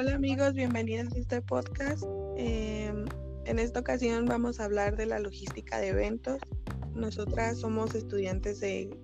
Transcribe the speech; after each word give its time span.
Hola 0.00 0.14
amigos, 0.14 0.54
bienvenidos 0.54 1.12
a 1.12 1.18
este 1.18 1.42
podcast. 1.42 2.04
Em, 2.36 3.04
en 3.46 3.58
esta 3.58 3.80
ocasión 3.80 4.26
vamos 4.26 4.60
a 4.60 4.66
hablar 4.66 4.96
de 4.96 5.06
la 5.06 5.18
logística 5.18 5.80
de 5.80 5.88
eventos. 5.88 6.38
Nosotras 6.94 7.58
somos 7.58 7.96
estudiantes 7.96 8.60
de, 8.60 8.96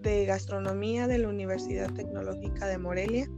de 0.00 0.26
gastronomía 0.26 1.06
de 1.06 1.16
la 1.16 1.28
Universidad 1.28 1.90
Tecnológica 1.94 2.66
de 2.66 2.76
Morelia. 2.76 3.30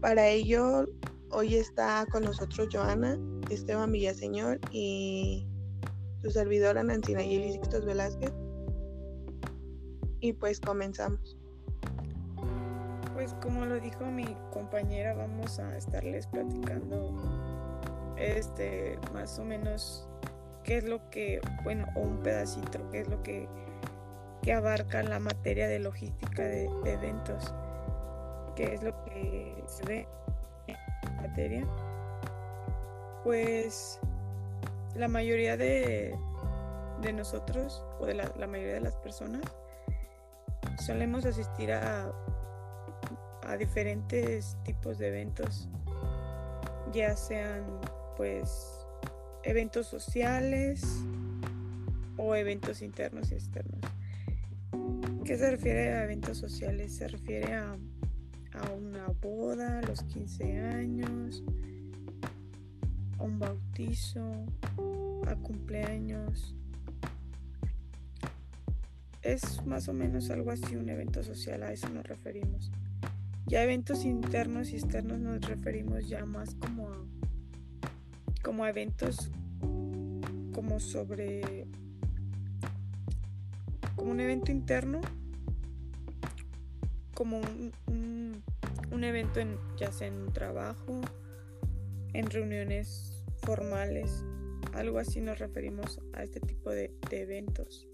Para 0.00 0.26
ello, 0.26 0.88
hoy 1.30 1.54
está 1.54 2.04
con 2.10 2.24
nosotros 2.24 2.70
Joana, 2.72 3.16
Esteban 3.48 3.92
Villaseñor 3.92 4.58
y 4.72 5.46
su 6.20 6.28
servidora 6.32 6.82
Nancy 6.82 7.14
Sixtos 7.52 7.84
Velázquez. 7.84 8.32
Y 10.18 10.32
pues 10.32 10.58
comenzamos. 10.58 11.36
Pues 13.24 13.36
como 13.40 13.64
lo 13.64 13.80
dijo 13.80 14.04
mi 14.04 14.36
compañera, 14.52 15.14
vamos 15.14 15.58
a 15.58 15.74
estarles 15.78 16.26
platicando 16.26 17.10
este 18.18 18.98
más 19.14 19.38
o 19.38 19.46
menos 19.46 20.06
qué 20.62 20.76
es 20.76 20.84
lo 20.84 21.08
que, 21.08 21.40
bueno, 21.62 21.86
o 21.94 22.00
un 22.00 22.18
pedacito, 22.18 22.90
qué 22.90 23.00
es 23.00 23.08
lo 23.08 23.22
que, 23.22 23.48
que 24.42 24.52
abarca 24.52 25.02
la 25.02 25.20
materia 25.20 25.68
de 25.68 25.78
logística 25.78 26.42
de, 26.42 26.68
eventos, 26.84 27.54
qué 28.56 28.74
es 28.74 28.82
lo 28.82 28.92
que 29.04 29.64
se 29.68 29.86
ve 29.86 30.08
en 30.66 30.76
la 31.04 31.22
materia. 31.22 31.66
Pues 33.22 34.00
la 34.96 35.08
mayoría 35.08 35.56
de, 35.56 36.14
de 37.00 37.12
nosotros, 37.14 37.82
o 38.00 38.04
de 38.04 38.12
la, 38.12 38.30
la 38.36 38.46
mayoría 38.46 38.74
de 38.74 38.82
las 38.82 38.96
personas, 38.96 39.40
solemos 40.84 41.24
asistir 41.24 41.72
a 41.72 42.12
a 43.46 43.56
diferentes 43.56 44.56
tipos 44.64 44.98
de 44.98 45.08
eventos, 45.08 45.68
ya 46.92 47.16
sean 47.16 47.64
pues 48.16 48.86
eventos 49.42 49.86
sociales 49.86 50.82
o 52.16 52.34
eventos 52.34 52.82
internos 52.82 53.30
y 53.30 53.34
externos. 53.34 53.80
¿Qué 55.24 55.38
se 55.38 55.50
refiere 55.50 55.94
a 55.94 56.04
eventos 56.04 56.38
sociales? 56.38 56.96
Se 56.96 57.08
refiere 57.08 57.54
a, 57.54 57.72
a 57.72 58.72
una 58.72 59.06
boda, 59.22 59.80
los 59.82 60.02
15 60.04 60.58
años, 60.60 61.42
a 63.18 63.22
un 63.22 63.38
bautizo, 63.38 64.46
a 65.26 65.34
cumpleaños. 65.36 66.54
Es 69.22 69.64
más 69.64 69.88
o 69.88 69.94
menos 69.94 70.28
algo 70.28 70.50
así 70.50 70.76
un 70.76 70.90
evento 70.90 71.22
social, 71.22 71.62
a 71.62 71.72
eso 71.72 71.88
nos 71.88 72.06
referimos. 72.06 72.70
Ya 73.46 73.62
eventos 73.62 74.04
internos 74.04 74.70
y 74.70 74.76
externos 74.76 75.18
nos 75.18 75.40
referimos 75.42 76.08
ya 76.08 76.24
más 76.24 76.54
como 76.54 76.88
a, 76.88 77.04
como 78.42 78.66
eventos 78.66 79.30
como 80.52 80.80
sobre 80.80 81.66
como 83.96 84.12
un 84.12 84.20
evento 84.20 84.50
interno 84.50 85.00
como 87.14 87.38
un, 87.86 88.42
un, 88.92 89.04
evento 89.04 89.40
en, 89.40 89.56
ya 89.76 89.92
sea 89.92 90.08
en 90.08 90.14
un 90.14 90.32
trabajo 90.32 91.00
en 92.12 92.30
reuniones 92.30 93.24
formales 93.42 94.24
algo 94.72 94.98
así 94.98 95.20
nos 95.20 95.38
referimos 95.38 96.00
a 96.12 96.22
este 96.22 96.40
tipo 96.40 96.70
de 96.70 96.92
eventos 97.10 97.88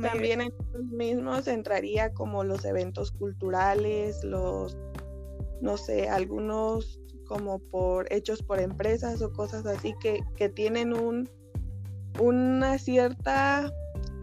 también 0.00 0.40
en 0.40 0.52
los 0.72 0.84
mismos 0.84 1.48
entraría 1.48 2.12
como 2.12 2.44
los 2.44 2.64
eventos 2.64 3.12
culturales, 3.12 4.24
los, 4.24 4.76
no 5.60 5.76
sé, 5.76 6.08
algunos 6.08 7.00
como 7.26 7.58
por 7.58 8.10
hechos 8.12 8.42
por 8.42 8.60
empresas 8.60 9.20
o 9.20 9.32
cosas 9.32 9.66
así 9.66 9.94
que, 10.00 10.20
que 10.36 10.48
tienen 10.48 10.92
un, 10.92 11.28
una 12.20 12.78
cierta 12.78 13.72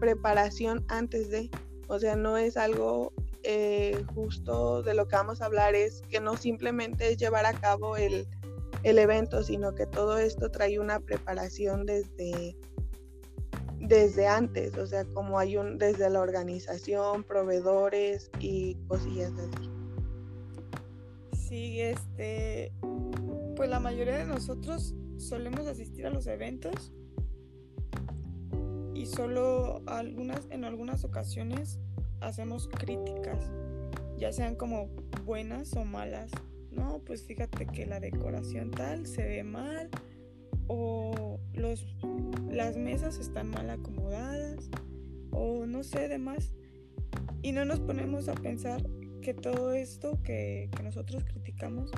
preparación 0.00 0.84
antes 0.88 1.30
de, 1.30 1.50
o 1.88 1.98
sea, 1.98 2.16
no 2.16 2.36
es 2.38 2.56
algo 2.56 3.12
eh, 3.42 4.04
justo 4.14 4.82
de 4.82 4.94
lo 4.94 5.06
que 5.06 5.16
vamos 5.16 5.42
a 5.42 5.46
hablar, 5.46 5.74
es 5.74 6.02
que 6.08 6.20
no 6.20 6.36
simplemente 6.36 7.12
es 7.12 7.18
llevar 7.18 7.46
a 7.46 7.52
cabo 7.52 7.96
el, 7.96 8.26
el 8.82 8.98
evento, 8.98 9.42
sino 9.42 9.74
que 9.74 9.86
todo 9.86 10.18
esto 10.18 10.50
trae 10.50 10.78
una 10.78 11.00
preparación 11.00 11.84
desde 11.86 12.56
desde 13.88 14.26
antes, 14.26 14.76
o 14.78 14.86
sea, 14.86 15.04
como 15.04 15.38
hay 15.38 15.56
un 15.56 15.78
desde 15.78 16.08
la 16.08 16.20
organización, 16.20 17.22
proveedores 17.24 18.30
y 18.40 18.76
cosillas 18.88 19.32
así. 19.32 19.70
Sí, 21.36 21.80
este, 21.80 22.72
pues 23.56 23.68
la 23.68 23.80
mayoría 23.80 24.16
de 24.16 24.24
nosotros 24.24 24.94
solemos 25.18 25.66
asistir 25.66 26.06
a 26.06 26.10
los 26.10 26.26
eventos 26.26 26.92
y 28.94 29.06
solo 29.06 29.82
algunas 29.86 30.46
en 30.50 30.64
algunas 30.64 31.04
ocasiones 31.04 31.78
hacemos 32.20 32.68
críticas, 32.68 33.50
ya 34.16 34.32
sean 34.32 34.56
como 34.56 34.88
buenas 35.24 35.74
o 35.74 35.84
malas. 35.84 36.30
No, 36.70 37.00
pues 37.04 37.22
fíjate 37.22 37.66
que 37.66 37.86
la 37.86 38.00
decoración 38.00 38.70
tal 38.70 39.06
se 39.06 39.24
ve 39.24 39.44
mal 39.44 39.90
o 40.68 41.38
los, 41.52 41.86
las 42.50 42.76
mesas 42.76 43.18
están 43.18 43.50
mal 43.50 43.70
acomodadas 43.70 44.70
o 45.30 45.66
no 45.66 45.82
sé 45.82 46.08
demás. 46.08 46.52
Y 47.42 47.52
no 47.52 47.64
nos 47.64 47.80
ponemos 47.80 48.28
a 48.28 48.34
pensar 48.34 48.82
que 49.20 49.34
todo 49.34 49.72
esto 49.72 50.22
que, 50.22 50.70
nosotros 50.82 51.24
criticamos, 51.24 51.90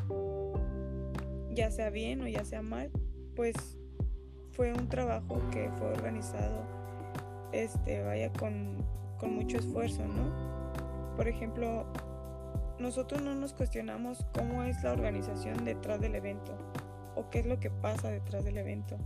ya 1.50 1.71
sea 1.71 1.91
bien 1.91 2.21
o 2.22 2.28
ya 2.28 2.44
sea 2.44 2.62
mal, 2.62 2.91
pues 3.34 3.55
fue 4.53 4.72
un 4.72 4.88
trabajo 4.88 5.41
que 5.50 5.71
fue 5.76 5.88
organizado, 5.88 6.65
este, 7.53 8.03
vaya 8.03 8.32
con, 8.32 8.84
con 9.19 9.34
mucho 9.34 9.59
esfuerzo, 9.59 10.05
¿no? 10.06 11.15
Por 11.16 11.28
ejemplo, 11.28 11.87
nosotros 12.78 13.22
no 13.22 13.34
nos 13.34 13.55
cuestionamos 13.55 14.25
cómo 14.34 14.65
es 14.65 14.82
la 14.82 14.93
organización 14.93 15.65
detrás 15.65 16.00
del 16.00 16.15
evento 16.15 16.66
o 17.16 17.28
qué 17.31 17.41
es 17.41 17.47
lo 17.47 17.59
que 17.59 17.71
pasa 17.71 18.10
detrás 18.10 18.44
del 18.44 18.59
evento. 18.59 18.97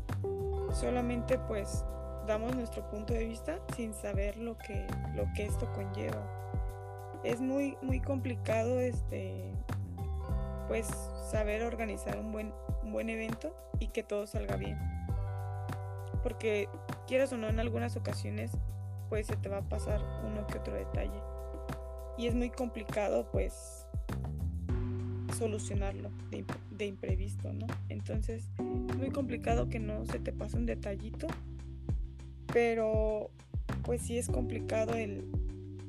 Solamente 0.73 1.39
pues 1.39 1.85
damos 2.27 2.55
nuestro 2.55 2.89
punto 2.91 3.15
de 3.15 3.25
vista 3.25 3.59
sin 3.75 3.95
saber 3.95 4.37
lo 4.37 4.59
que, 4.59 4.87
lo 5.15 5.25
que 5.35 5.47
esto 5.47 5.73
conlleva. 5.73 6.23
Es 7.25 7.41
muy, 7.41 7.77
muy 7.83 8.01
complicado 8.01 8.81
este 8.81 9.53
pues 10.69 10.87
saber 11.31 11.65
organizar 11.65 12.17
un 12.19 12.31
buen, 12.31 12.53
un 12.85 12.93
buen 12.93 13.11
evento 13.11 13.55
y 13.81 13.89
que 13.89 14.03
todo 14.03 14.27
salga 14.27 14.57
bien. 14.57 14.79
Porque 16.23 16.69
quieras 17.09 17.33
o 17.33 17.37
no, 17.37 17.49
en 17.49 17.59
algunas 17.59 17.97
ocasiones 17.97 18.53
pues 19.09 19.27
se 19.27 19.37
te 19.37 19.49
va 19.49 19.59
a 19.59 19.69
pasar 19.69 20.01
uno 20.25 20.47
que 20.47 20.59
otro 20.59 20.75
detalle. 20.75 21.21
Y 22.17 22.27
es 22.29 22.35
muy 22.35 22.51
complicado 22.51 23.27
pues 23.33 23.87
solucionarlo 25.41 26.11
de, 26.31 26.87
imprevisto, 26.87 27.51
¿no? 27.55 27.67
Entonces 27.89 28.45
es 28.91 28.97
muy 28.97 29.09
complicado 29.09 29.71
que 29.71 29.79
no 29.81 30.05
se 30.05 30.19
te 30.19 30.33
pase 30.33 30.59
un 30.59 30.67
detallito, 30.67 31.27
pero 32.53 33.31
pues 33.83 34.03
sí 34.03 34.19
es 34.19 34.29
complicado 34.29 34.95
el, 34.95 35.25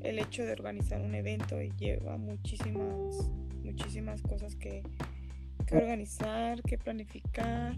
hecho 0.01 0.43
de 0.43 0.53
organizar 0.53 1.01
un 1.01 1.15
evento 1.15 1.61
y 1.61 1.71
lleva 1.77 2.17
muchísimas, 2.17 3.29
muchísimas 3.63 4.21
cosas 4.21 4.55
que, 4.55 4.83
que 5.65 5.75
organizar, 5.75 6.61
que 6.61 6.77
planificar. 6.77 7.75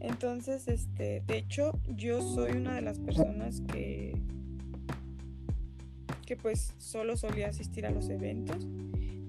Entonces, 0.00 0.68
este, 0.68 1.22
de 1.26 1.38
hecho, 1.38 1.72
yo 1.88 2.20
soy 2.20 2.52
una 2.52 2.74
de 2.74 2.82
las 2.82 2.98
personas 2.98 3.62
que 3.62 4.14
que 6.26 6.36
pues 6.36 6.74
solo 6.78 7.16
solía 7.16 7.48
asistir 7.48 7.86
a 7.86 7.90
los 7.90 8.08
eventos 8.08 8.64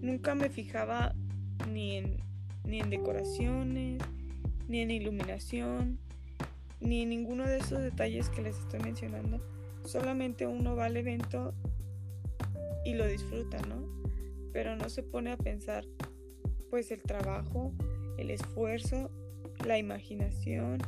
Nunca 0.01 0.36
me 0.36 0.50
fijaba 0.50 1.13
ni 1.69 1.98
en, 1.98 2.18
ni 2.65 2.80
en 2.80 2.89
decoraciones, 2.89 4.01
ni 4.68 4.80
en 4.80 4.92
iluminación, 4.92 6.00
ni 6.80 7.03
en 7.03 7.09
ninguno 7.09 7.45
de 7.45 7.57
esos 7.57 7.81
detalles 7.81 8.30
que 8.30 8.42
les 8.42 8.57
estoy 8.57 8.80
mencionando. 8.80 9.39
Solamente 9.86 10.48
uno 10.48 10.75
va 10.75 10.86
al 10.86 10.98
evento 10.98 11.53
y 12.83 12.95
lo 12.95 13.06
disfruta, 13.06 13.59
¿no? 13.68 13.86
Pero 14.51 14.75
no 14.75 14.89
se 14.89 15.03
pone 15.03 15.31
a 15.31 15.38
pensar 15.38 15.86
pues 16.69 16.92
el 16.92 17.03
trabajo, 17.03 17.71
el 18.18 18.31
esfuerzo, 18.31 19.12
la 19.65 19.77
imaginación 19.77 20.80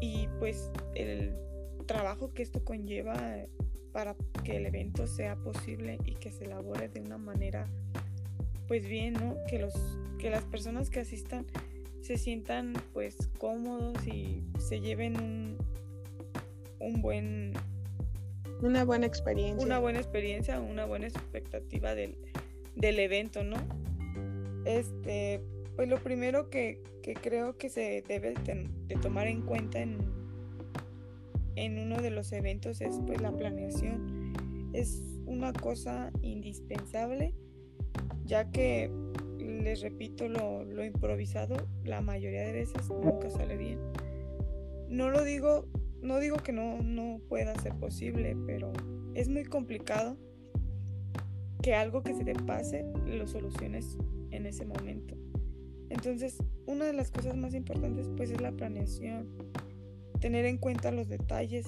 y 0.00 0.28
pues 0.38 0.70
el 0.94 1.32
trabajo 1.86 2.34
que 2.34 2.42
esto 2.42 2.64
conlleva 2.64 3.14
para 3.96 4.14
que 4.44 4.58
el 4.58 4.66
evento 4.66 5.06
sea 5.06 5.36
posible 5.36 5.96
y 6.04 6.16
que 6.16 6.30
se 6.30 6.44
elabore 6.44 6.90
de 6.90 7.00
una 7.00 7.16
manera 7.16 7.66
pues 8.68 8.86
bien, 8.86 9.14
¿no? 9.14 9.38
Que 9.48 9.58
los 9.58 9.72
que 10.18 10.28
las 10.28 10.44
personas 10.44 10.90
que 10.90 11.00
asistan 11.00 11.46
se 12.02 12.18
sientan 12.18 12.74
pues 12.92 13.16
cómodos 13.38 14.06
y 14.06 14.44
se 14.58 14.82
lleven 14.82 15.18
un, 15.18 15.56
un 16.78 17.00
buen 17.00 17.54
una 18.60 18.84
buena 18.84 19.06
experiencia. 19.06 19.64
Una 19.64 19.78
buena 19.78 19.98
experiencia, 19.98 20.60
una 20.60 20.84
buena 20.84 21.06
expectativa 21.06 21.94
del, 21.94 22.18
del 22.74 22.98
evento, 22.98 23.44
¿no? 23.44 23.56
este, 24.66 25.40
pues 25.74 25.88
lo 25.88 25.96
primero 26.02 26.50
que, 26.50 26.82
creo 27.22 27.56
que 27.56 27.70
se 27.70 28.02
debe 28.06 28.34
de, 28.34 28.96
tomar 28.96 29.26
en 29.28 29.40
cuenta 29.42 29.80
en, 29.80 29.98
en 31.56 31.78
uno 31.78 32.00
de 32.00 32.10
los 32.10 32.32
eventos 32.32 32.80
es 32.80 33.00
pues 33.06 33.20
la 33.20 33.32
planeación. 33.32 34.32
Es 34.72 35.02
una 35.26 35.52
cosa 35.52 36.12
indispensable, 36.22 37.34
ya 38.24 38.50
que 38.50 38.90
les 39.38 39.80
repito, 39.80 40.28
lo, 40.28 40.64
lo 40.64 40.84
improvisado 40.84 41.56
la 41.84 42.00
mayoría 42.00 42.42
de 42.42 42.52
veces 42.52 42.88
nunca 42.90 43.30
sale 43.30 43.56
bien. 43.56 43.78
No 44.88 45.10
lo 45.10 45.24
digo, 45.24 45.66
no 46.02 46.18
digo 46.18 46.36
que 46.36 46.52
no, 46.52 46.82
no 46.82 47.20
pueda 47.28 47.54
ser 47.60 47.74
posible, 47.74 48.36
pero 48.46 48.72
es 49.14 49.28
muy 49.28 49.44
complicado 49.44 50.16
que 51.62 51.74
algo 51.74 52.02
que 52.02 52.14
se 52.14 52.24
te 52.24 52.34
pase 52.34 52.84
lo 53.06 53.26
soluciones 53.26 53.98
en 54.30 54.46
ese 54.46 54.64
momento. 54.64 55.16
Entonces, 55.88 56.38
una 56.66 56.84
de 56.84 56.92
las 56.92 57.10
cosas 57.10 57.36
más 57.36 57.54
importantes 57.54 58.08
pues 58.16 58.30
es 58.30 58.40
la 58.40 58.52
planeación. 58.52 59.28
Tener 60.20 60.44
en 60.46 60.58
cuenta 60.58 60.90
los 60.90 61.08
detalles. 61.08 61.66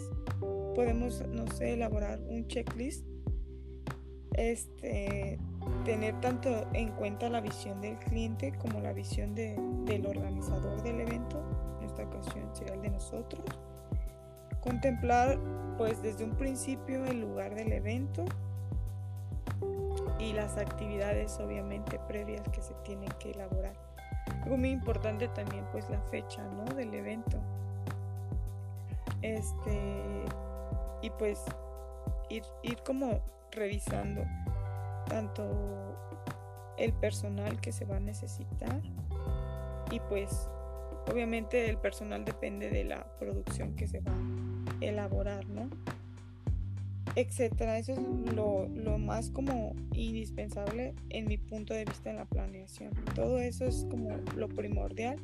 Podemos, 0.74 1.26
no 1.28 1.46
sé, 1.48 1.74
elaborar 1.74 2.20
un 2.28 2.46
checklist. 2.46 3.04
Este, 4.34 5.38
tener 5.84 6.20
tanto 6.20 6.68
en 6.72 6.90
cuenta 6.90 7.28
la 7.28 7.40
visión 7.40 7.80
del 7.80 7.98
cliente 7.98 8.52
como 8.58 8.80
la 8.80 8.92
visión 8.92 9.34
del 9.34 10.06
organizador 10.06 10.82
del 10.82 11.00
evento. 11.00 11.42
En 11.80 11.86
esta 11.86 12.04
ocasión 12.04 12.48
sería 12.54 12.74
el 12.74 12.82
de 12.82 12.90
nosotros. 12.90 13.44
Contemplar 14.60 15.38
pues 15.76 16.02
desde 16.02 16.24
un 16.24 16.36
principio 16.36 17.04
el 17.04 17.20
lugar 17.20 17.54
del 17.54 17.72
evento 17.72 18.24
y 20.18 20.32
las 20.32 20.56
actividades 20.56 21.38
obviamente 21.38 21.98
previas 22.08 22.42
que 22.48 22.60
se 22.60 22.74
tienen 22.84 23.08
que 23.20 23.30
elaborar. 23.30 23.74
Algo 24.42 24.56
muy 24.56 24.70
importante 24.70 25.28
también 25.28 25.64
pues 25.72 25.88
la 25.88 26.00
fecha 26.02 26.42
¿no? 26.48 26.64
del 26.74 26.92
evento. 26.94 27.40
Este 29.36 30.24
y 31.02 31.10
pues 31.10 31.40
ir, 32.28 32.42
ir 32.62 32.78
como 32.84 33.20
revisando 33.52 34.22
tanto 35.08 35.44
el 36.76 36.92
personal 36.92 37.60
que 37.60 37.72
se 37.72 37.84
va 37.84 37.96
a 37.96 38.00
necesitar 38.00 38.82
y 39.90 40.00
pues 40.00 40.48
obviamente 41.10 41.68
el 41.68 41.78
personal 41.78 42.24
depende 42.24 42.68
de 42.70 42.84
la 42.84 43.04
producción 43.18 43.74
que 43.74 43.86
se 43.86 44.00
va 44.00 44.12
a 44.12 44.84
elaborar, 44.84 45.46
¿no? 45.46 45.70
etcétera. 47.18 47.78
Eso 47.78 47.92
es 47.92 48.34
lo, 48.34 48.68
más 48.98 49.30
como 49.30 49.74
indispensable 49.94 50.94
en 51.10 51.26
mi 51.26 51.38
punto 51.38 51.74
de 51.74 51.84
vista 51.84 52.10
en 52.10 52.16
la 52.16 52.24
planeación. 52.24 52.92
Todo 53.14 53.38
eso 53.38 53.64
es 53.64 53.86
como 53.90 54.10
lo 54.36 54.48
primordial. 54.48 55.18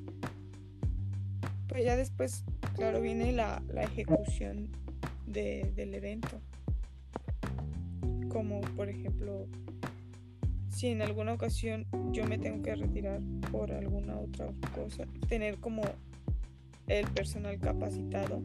Pues 1.68 1.84
ya 1.84 1.96
después, 1.96 2.44
claro, 2.76 3.00
viene 3.00 3.32
la, 3.32 3.62
ejecución 3.76 4.68
del 5.26 5.94
evento. 5.94 6.40
Como 8.28 8.60
por 8.60 8.88
ejemplo, 8.88 9.46
si 10.68 10.88
en 10.88 11.02
alguna 11.02 11.32
ocasión 11.32 11.86
yo 12.12 12.26
me 12.26 12.38
tengo 12.38 12.62
que 12.62 12.74
retirar 12.74 13.20
por 13.50 13.72
alguna 13.72 14.18
otra 14.18 14.52
cosa, 14.74 15.04
tener 15.28 15.58
como 15.58 15.82
el 16.86 17.06
personal 17.08 17.58
capacitado 17.58 18.42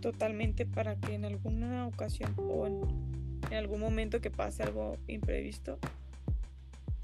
totalmente 0.00 0.66
para 0.66 0.96
que 0.96 1.14
en 1.14 1.24
alguna 1.24 1.86
ocasión 1.86 2.34
o 2.36 2.66
en, 2.66 3.54
algún 3.54 3.80
momento 3.80 4.20
que 4.20 4.30
pase 4.30 4.62
algo 4.62 4.96
imprevisto, 5.06 5.78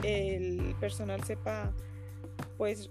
el 0.03 0.75
personal 0.81 1.23
sepa 1.23 1.73
pues 2.59 2.91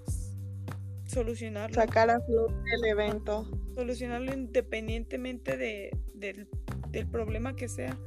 solucionarlo. 1.10 1.76
Sacar 1.76 2.10
a 2.10 2.22
flote 2.22 2.54
el 2.76 2.86
evento. 2.86 3.50
Solucionarlo 3.76 4.34
independientemente 4.34 5.58
de, 5.58 5.92
del 6.14 7.08
problema 7.08 7.56
que 7.56 7.68
sea. 7.68 7.98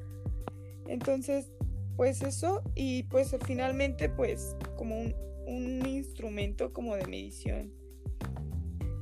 Entonces, 0.89 1.53
pues 1.97 2.23
eso 2.23 2.63
y 2.75 3.05
pues 3.05 3.37
finalmente 3.45 4.09
pues 4.09 4.57
como 4.77 5.01
un, 5.01 5.15
un 5.47 5.87
instrumento 5.87 6.73
como 6.73 6.97
de 6.97 7.07
medición 7.07 7.83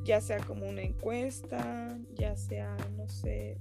ya 0.04 0.20
sea 0.20 0.38
como 0.38 0.68
una 0.68 0.82
encuesta, 0.82 1.98
ya 2.14 2.36
sea, 2.36 2.76
no 2.96 3.08
sé, 3.08 3.58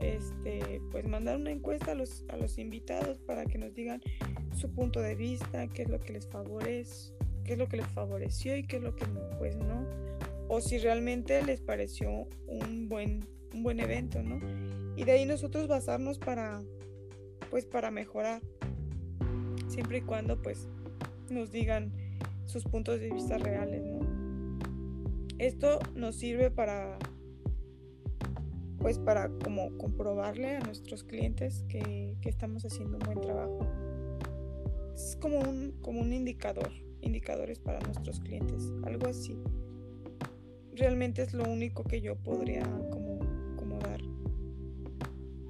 este, 0.00 0.80
pues 0.90 1.06
mandar 1.06 1.36
una 1.36 1.50
encuesta 1.50 1.92
a 1.92 1.94
los, 1.94 2.24
a 2.28 2.36
los 2.36 2.58
invitados 2.58 3.18
para 3.18 3.44
que 3.44 3.58
nos 3.58 3.74
digan 3.74 4.00
su 4.56 4.70
punto 4.72 5.00
de 5.00 5.14
vista, 5.14 5.66
qué 5.68 5.82
es 5.82 5.90
lo 5.90 6.00
que 6.00 6.14
les 6.14 6.28
favorece, 6.28 7.12
qué 7.44 7.54
es 7.54 7.58
lo 7.58 7.68
que 7.68 7.78
les 7.78 7.86
favoreció 7.88 8.56
y 8.56 8.64
qué 8.64 8.76
es 8.76 8.82
lo 8.82 8.94
que 8.96 9.06
pues 9.38 9.56
no, 9.56 9.86
o 10.48 10.60
si 10.60 10.78
realmente 10.78 11.42
les 11.42 11.60
pareció 11.60 12.28
un 12.46 12.88
buen, 12.88 13.26
un 13.54 13.62
buen 13.62 13.80
evento, 13.80 14.22
¿no? 14.22 14.40
Y 14.96 15.04
de 15.04 15.12
ahí 15.12 15.24
nosotros 15.24 15.68
basarnos 15.68 16.18
para, 16.18 16.62
pues 17.50 17.64
para 17.64 17.90
mejorar, 17.90 18.42
siempre 19.68 19.98
y 19.98 20.02
cuando 20.02 20.40
pues 20.40 20.68
nos 21.30 21.50
digan 21.50 21.92
sus 22.44 22.64
puntos 22.64 23.00
de 23.00 23.10
vista 23.10 23.38
reales. 23.38 23.82
Esto 25.38 25.80
nos 25.94 26.16
sirve 26.16 26.50
para 26.50 26.98
pues 28.82 28.98
para 28.98 29.30
como 29.44 29.76
comprobarle 29.78 30.56
a 30.56 30.60
nuestros 30.60 31.04
clientes 31.04 31.64
que, 31.68 32.16
estamos 32.24 32.64
haciendo 32.64 32.98
un 32.98 33.04
buen 33.04 33.20
trabajo. 33.20 33.60
Es 34.94 35.16
como 35.20 35.38
un, 35.38 35.72
como 35.80 36.00
un 36.00 36.12
indicador, 36.12 36.70
indicadores 37.02 37.58
para 37.58 37.80
nuestros 37.80 38.20
clientes, 38.20 38.72
algo 38.84 39.08
así. 39.08 39.36
Realmente 40.74 41.22
es 41.22 41.34
lo 41.34 41.44
único 41.44 41.84
que 41.84 42.00
yo 42.00 42.16
podría 42.16 42.62
como, 42.90 43.18
como 43.56 43.78
dar. 43.78 44.00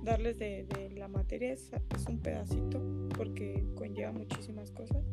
Darles 0.03 0.39
de, 0.39 0.67
la 0.97 1.07
materia 1.07 1.53
es, 1.53 1.71
un 2.09 2.19
pedacito 2.19 2.83
porque 3.17 3.65
conlleva 3.77 4.11
muchísimas 4.13 4.73
cosas. 4.73 5.05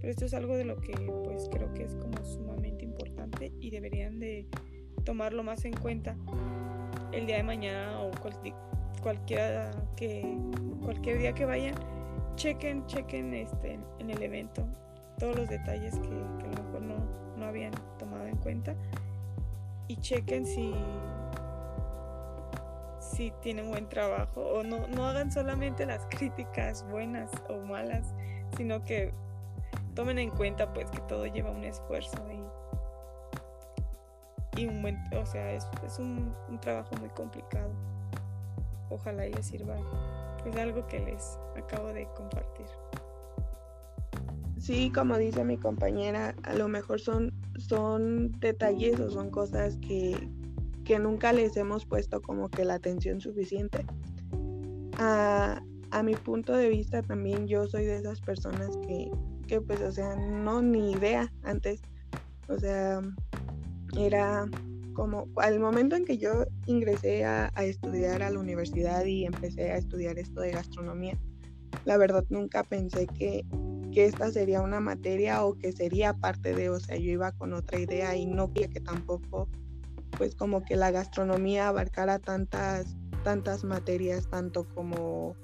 Pero 0.00 0.10
esto 0.10 0.24
es 0.24 0.34
algo 0.34 0.56
de 0.56 0.64
lo 0.64 0.80
que 0.80 0.92
pues 1.24 1.48
creo 1.50 1.72
que 1.74 1.84
es 1.84 1.94
como 1.96 2.24
sumamente 2.24 2.84
importante 2.84 3.52
y 3.60 3.70
deberían 3.70 4.20
de 4.20 4.46
tomarlo 5.04 5.42
más 5.42 5.64
en 5.64 5.74
cuenta 5.74 6.16
el 7.12 7.26
día 7.26 7.36
de 7.36 7.42
mañana 7.42 8.00
o 8.00 8.10
cualquier, 8.20 8.54
que, 9.96 10.38
cualquier 10.82 11.18
día 11.18 11.34
que 11.34 11.44
vayan. 11.44 11.74
Chequen, 12.36 12.86
chequen 12.86 13.32
este, 13.34 13.78
en 13.98 14.10
el 14.10 14.22
evento 14.22 14.66
todos 15.18 15.36
los 15.36 15.48
detalles 15.48 15.94
que, 15.98 16.08
a 16.08 16.48
lo 16.56 16.62
mejor 16.62 16.82
no, 16.82 16.94
no 17.36 17.46
habían 17.46 17.72
tomado 17.98 18.26
en 18.26 18.36
cuenta 18.36 18.74
y 19.88 19.96
chequen 19.96 20.46
si 20.46 20.74
si 23.14 23.30
tienen 23.42 23.70
buen 23.70 23.88
trabajo 23.88 24.40
o 24.40 24.62
no, 24.62 24.88
no 24.88 25.06
hagan 25.06 25.30
solamente 25.30 25.86
las 25.86 26.04
críticas 26.10 26.84
buenas 26.90 27.30
o 27.48 27.58
malas, 27.58 28.14
sino 28.56 28.84
que 28.84 29.12
tomen 29.94 30.18
en 30.18 30.30
cuenta 30.30 30.72
pues 30.72 30.90
que 30.90 31.00
todo 31.02 31.26
lleva 31.26 31.50
un 31.50 31.64
esfuerzo 31.64 32.18
y, 34.56 34.60
y 34.60 34.66
un 34.66 34.82
buen, 34.82 34.98
o 35.14 35.26
sea, 35.26 35.52
es, 35.52 35.68
es 35.86 35.98
un, 35.98 36.34
trabajo 36.60 36.96
muy 36.98 37.08
complicado. 37.10 37.70
Ojalá 38.90 39.26
y 39.26 39.32
les 39.32 39.46
sirva 39.46 39.76
pues 40.42 40.56
algo 40.56 40.86
que 40.86 41.00
les 41.00 41.38
acabo 41.56 41.92
de 41.92 42.06
compartir. 42.14 42.66
Sí, 44.64 44.90
como 44.94 45.18
dice 45.18 45.44
mi 45.44 45.58
compañera, 45.58 46.34
a 46.42 46.54
lo 46.54 46.68
mejor 46.68 46.98
son, 46.98 47.34
son 47.58 48.32
detalles 48.40 48.98
o 48.98 49.10
son 49.10 49.28
cosas 49.28 49.76
que, 49.76 50.16
que 50.86 50.98
nunca 50.98 51.34
les 51.34 51.54
hemos 51.58 51.84
puesto 51.84 52.22
como 52.22 52.48
que 52.48 52.64
la 52.64 52.72
atención 52.72 53.20
suficiente. 53.20 53.84
A, 54.96 55.62
a 55.90 56.02
mi 56.02 56.14
punto 56.14 56.56
de 56.56 56.70
vista 56.70 57.02
también 57.02 57.46
yo 57.46 57.66
soy 57.66 57.84
de 57.84 57.96
esas 57.96 58.22
personas 58.22 58.70
que, 58.86 59.10
que 59.46 59.60
pues, 59.60 59.82
o 59.82 59.92
sea, 59.92 60.16
no 60.16 60.62
ni 60.62 60.92
idea 60.92 61.30
antes. 61.42 61.82
O 62.48 62.58
sea, 62.58 63.02
era 63.98 64.46
como 64.94 65.28
al 65.36 65.60
momento 65.60 65.94
en 65.94 66.06
que 66.06 66.16
yo 66.16 66.46
ingresé 66.64 67.26
a, 67.26 67.52
estudiar 67.58 68.22
a 68.22 68.30
la 68.30 68.38
universidad 68.38 69.04
y 69.04 69.26
empecé 69.26 69.72
a 69.72 69.76
estudiar 69.76 70.18
esto 70.18 70.40
de 70.40 70.52
gastronomía, 70.52 71.18
la 71.84 71.98
verdad 71.98 72.24
nunca 72.30 72.64
pensé 72.64 73.06
que, 73.06 73.44
que 73.94 74.06
esta 74.06 74.30
sería 74.32 74.60
una 74.60 74.80
materia 74.80 75.44
o 75.44 75.56
que 75.56 75.72
sería 75.72 76.14
parte 76.14 76.52
de, 76.52 76.68
o 76.68 76.80
sea, 76.80 76.96
yo 76.96 77.12
iba 77.12 77.30
con 77.32 77.52
otra 77.52 77.78
idea 77.78 78.16
y 78.16 78.26
no 78.26 78.52
quería 78.52 78.68
que 78.68 78.80
tampoco, 78.80 79.48
pues 80.18 80.34
como 80.34 80.64
que 80.64 80.76
la 80.76 80.90
gastronomía 80.90 81.68
abarcara 81.68 82.18
tantas, 82.18 82.96
tantas 83.22 83.62
materias, 83.62 84.28
tanto 84.28 84.66
como 84.74 85.36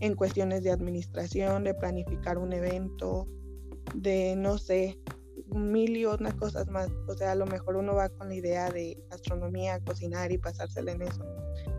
en 0.00 0.14
cuestiones 0.14 0.64
de 0.64 0.70
administración, 0.70 1.64
de 1.64 1.74
planificar 1.74 2.38
un 2.38 2.54
evento, 2.54 3.28
de, 3.94 4.34
no 4.36 4.56
sé, 4.56 4.98
mil 5.54 5.96
y 5.96 6.06
otras 6.06 6.34
cosas 6.34 6.68
más. 6.68 6.88
O 7.08 7.14
sea, 7.14 7.32
a 7.32 7.34
lo 7.34 7.46
mejor 7.46 7.76
uno 7.76 7.94
va 7.94 8.08
con 8.08 8.28
la 8.28 8.34
idea 8.34 8.70
de 8.70 8.98
astronomía, 9.10 9.80
cocinar 9.80 10.32
y 10.32 10.38
pasársela 10.38 10.92
en 10.92 11.02
eso. 11.02 11.24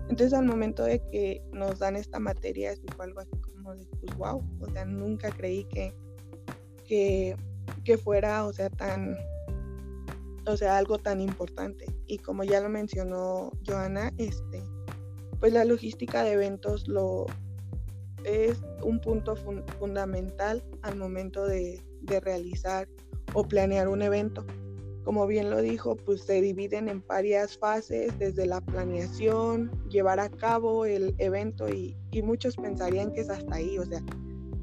Entonces 0.09 0.33
al 0.33 0.45
momento 0.45 0.83
de 0.83 0.99
que 1.11 1.41
nos 1.53 1.79
dan 1.79 1.95
esta 1.95 2.19
materia, 2.19 2.71
es 2.71 2.81
algo 2.99 3.19
así 3.19 3.35
como 3.41 3.75
de, 3.75 3.85
pues 3.85 4.15
wow, 4.17 4.43
o 4.59 4.71
sea, 4.71 4.85
nunca 4.85 5.31
creí 5.31 5.65
que, 5.65 5.93
que, 6.89 7.37
que 7.85 7.97
fuera, 7.97 8.45
o 8.45 8.51
sea, 8.51 8.69
tan, 8.71 9.15
o 10.47 10.57
sea, 10.57 10.77
algo 10.77 10.97
tan 10.97 11.21
importante. 11.21 11.85
Y 12.07 12.17
como 12.17 12.43
ya 12.43 12.59
lo 12.59 12.67
mencionó 12.67 13.51
Joana, 13.65 14.11
este, 14.17 14.63
pues 15.39 15.53
la 15.53 15.63
logística 15.65 16.23
de 16.23 16.31
eventos 16.31 16.87
lo 16.87 17.27
es 18.25 18.61
un 18.83 18.99
punto 18.99 19.35
fundamental 19.79 20.61
al 20.81 20.97
momento 20.97 21.45
de, 21.45 21.81
de 22.01 22.19
realizar 22.19 22.89
o 23.33 23.47
planear 23.47 23.87
un 23.87 24.01
evento. 24.01 24.45
Como 25.05 25.25
bien 25.25 25.49
lo 25.49 25.61
dijo, 25.61 25.95
pues 25.95 26.23
se 26.23 26.41
dividen 26.41 26.89
en 26.89 27.03
varias 27.07 27.57
fases, 27.57 28.17
desde 28.19 28.45
la 28.45 28.61
planeación, 28.61 29.71
llevar 29.89 30.19
a 30.19 30.29
cabo 30.29 30.85
el 30.85 31.15
evento 31.19 31.69
y, 31.69 31.95
y 32.11 32.21
muchos 32.21 32.57
pensarían 32.57 33.13
que 33.13 33.21
es 33.21 33.29
hasta 33.29 33.55
ahí, 33.55 33.77
o 33.77 33.85
sea, 33.85 34.03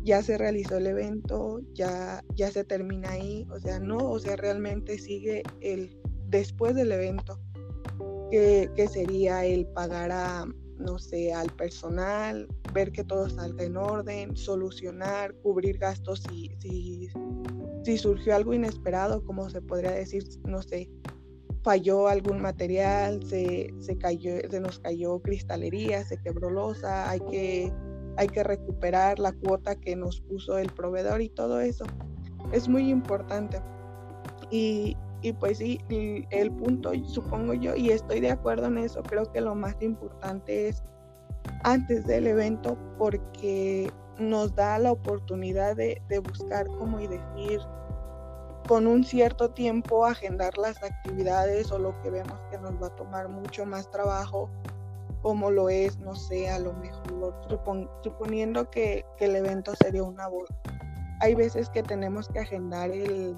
ya 0.07 0.23
se 0.23 0.39
realizó 0.39 0.77
el 0.77 0.87
evento, 0.87 1.61
ya, 1.75 2.23
ya 2.37 2.49
se 2.53 2.63
termina 2.63 3.11
ahí, 3.11 3.45
o 3.51 3.59
sea, 3.59 3.81
no, 3.81 3.97
o 3.97 4.21
sea, 4.21 4.37
realmente 4.37 4.99
sigue 4.99 5.43
el 5.61 6.01
después 6.29 6.77
del 6.77 6.93
evento, 6.93 7.41
que, 8.31 8.89
sería 8.89 9.45
el 9.45 9.67
pagar 9.67 10.13
a, 10.13 10.47
no 10.79 10.99
sé, 11.01 11.35
al 11.35 11.51
personal, 11.51 12.47
ver 12.73 12.93
que 12.93 13.03
todo 13.03 13.29
salga 13.29 13.65
en 13.65 13.77
orden, 13.77 14.37
solucionar, 14.37 15.35
cubrir 15.43 15.79
gastos 15.79 16.23
si, 16.29 16.53
si, 16.61 17.09
si 17.85 17.99
surgió 17.99 18.37
algo 18.37 18.55
inesperado, 18.55 19.25
como 19.25 19.51
se 19.51 19.61
podría 19.61 19.91
decir, 19.91 20.23
no 20.45 20.63
sé, 20.63 20.89
falló 21.65 22.07
algún 22.07 22.41
material, 22.41 23.21
se, 23.25 23.75
se, 23.81 23.99
cayó, 23.99 24.35
se 24.49 24.61
nos 24.61 24.79
cayó 24.79 25.19
cristalería, 25.21 26.05
se 26.05 26.17
quebró 26.19 26.49
losa, 26.49 27.11
hay 27.11 27.19
que 27.29 27.73
hay 28.17 28.29
que 28.29 28.43
recuperar 28.43 29.19
la 29.19 29.33
cuota 29.33 29.75
que 29.77 29.97
nos 29.97 30.21
puso 30.23 30.59
el 30.59 30.71
proveedor 30.73 31.21
y 31.21 31.29
todo 31.29 31.61
eso. 31.61 31.85
Es 32.53 32.69
muy 32.69 32.91
importante. 32.91 33.61
Y, 34.51 34.97
pues 35.41 35.59
sí, 35.59 35.81
el, 36.31 36.53
punto, 36.53 36.93
supongo 37.05 37.55
yo, 37.55 37.75
y 37.75 37.91
estoy 37.91 38.21
de 38.21 38.31
acuerdo 38.31 38.67
en 38.67 38.79
eso, 38.79 39.03
creo 39.03 39.31
que 39.33 39.41
lo 39.41 39.55
más 39.57 39.75
importante 39.81 40.69
es 40.69 40.85
antes 41.65 42.07
del 42.07 42.29
evento 42.29 42.79
porque 42.97 43.91
nos 44.19 44.55
da 44.55 44.79
la 44.79 44.93
oportunidad 44.93 45.75
de, 45.75 46.01
de 46.09 46.19
buscar 46.21 46.67
como 46.69 47.01
y 47.01 47.09
decir 47.09 47.61
con 48.69 48.87
un 48.87 49.05
cierto 49.05 49.51
tiempo 49.51 50.05
agendar 50.05 50.57
las 50.59 50.83
actividades 50.83 51.71
o 51.71 51.79
lo 51.79 52.01
que 52.03 52.11
vemos 52.11 52.39
que 52.51 52.59
nos 52.59 52.81
va 52.83 52.89
a 52.89 52.97
tomar 52.97 53.29
mucho 53.29 53.65
más 53.65 53.91
trabajo 53.91 54.51
como 55.27 55.51
lo 55.51 55.69
es, 55.69 55.99
no 55.99 56.15
sé, 56.15 56.49
a 56.49 56.61
lo 56.61 56.73
mejor, 56.75 57.35
suponiendo 58.05 58.71
que, 58.71 59.05
el 59.19 59.35
evento 59.35 59.75
sería 59.75 60.05
una 60.05 60.29
boda. 60.29 60.55
Hay 61.21 61.35
veces 61.35 61.69
que 61.69 61.83
tenemos 61.83 62.29
que 62.29 62.39
agendar 62.39 62.93
el, 62.93 63.37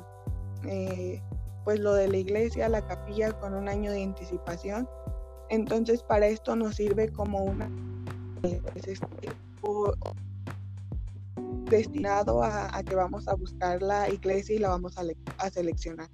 eh, 0.66 1.22
pues 1.64 1.80
lo 1.80 1.94
de 1.94 2.08
la 2.08 2.18
iglesia, 2.18 2.68
la 2.68 2.86
capilla 2.86 3.32
con 3.40 3.54
un 3.54 3.70
año 3.70 3.90
de 3.90 4.02
anticipación. 4.02 4.86
Entonces 5.48 6.02
para 6.02 6.26
esto 6.26 6.54
nos 6.54 6.74
sirve 6.76 7.10
como 7.10 7.42
una 7.42 7.70
pues, 8.42 8.86
este, 8.86 9.32
destinado 11.70 12.42
a, 12.42 12.82
que 12.82 12.96
vamos 12.96 13.26
a 13.28 13.34
buscar 13.34 13.80
la 13.80 14.10
iglesia 14.10 14.56
y 14.56 14.58
la 14.58 14.68
vamos 14.68 14.98
a 14.98 15.50
seleccionar. 15.50 16.10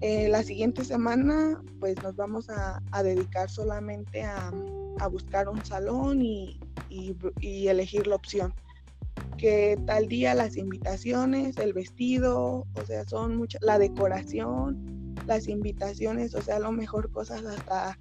Eh, 0.00 0.28
la 0.28 0.44
siguiente 0.44 0.84
semana 0.84 1.60
pues 1.78 2.00
nos 2.04 2.14
vamos 2.14 2.48
a, 2.50 2.80
dedicar 3.04 3.48
solamente 3.48 4.22
a, 4.22 4.52
buscar 5.06 5.48
un 5.48 5.64
salón 5.64 6.22
y, 6.22 6.58
elegir 7.40 8.06
la 8.06 8.16
opción. 8.16 8.52
Que 9.36 9.78
tal 9.86 10.08
día 10.08 10.34
las 10.34 10.56
invitaciones, 10.56 11.56
el 11.58 11.72
vestido, 11.72 12.66
o 12.74 12.84
sea, 12.86 13.04
son 13.04 13.36
muchas, 13.36 13.62
la 13.62 13.78
decoración, 13.78 15.14
las 15.26 15.46
invitaciones, 15.46 16.34
o 16.34 16.42
sea, 16.42 16.56
a 16.56 16.60
lo 16.60 16.72
mejor 16.72 17.12
cosas 17.12 17.44
hasta, 17.44 17.96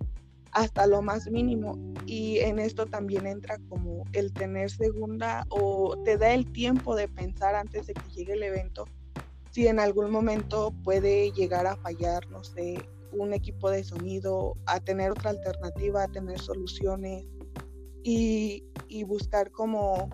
hasta 0.51 0.87
lo 0.87 1.03
más 1.03 1.29
mínimo. 1.29 1.77
Y 2.07 2.39
en 2.39 2.57
esto 2.57 2.87
también 2.87 3.27
entra 3.27 3.59
como 3.69 4.05
el 4.13 4.33
tener 4.33 4.71
segunda 4.71 5.45
o 5.49 6.01
te 6.03 6.17
da 6.17 6.33
el 6.33 6.51
tiempo 6.51 6.95
de 6.95 7.07
pensar 7.07 7.53
antes 7.53 7.85
de 7.85 7.93
que 7.93 8.09
llegue 8.15 8.33
el 8.33 8.43
evento 8.43 8.85
si 9.57 9.65
en 9.65 9.79
algún 9.79 10.11
momento 10.11 10.71
puede 10.83 11.31
llegar 11.31 11.65
a 11.65 11.75
fallar, 11.77 12.29
no 12.29 12.43
sé, 12.43 12.77
un 13.11 13.33
equipo 13.33 13.69
de 13.69 13.83
sonido, 13.83 14.55
a 14.65 14.79
tener 14.79 15.11
otra 15.11 15.31
alternativa, 15.31 16.03
a 16.03 16.07
tener 16.07 16.39
soluciones 16.39 17.25
y, 18.03 18.63
buscar 19.05 19.51
como 19.51 20.09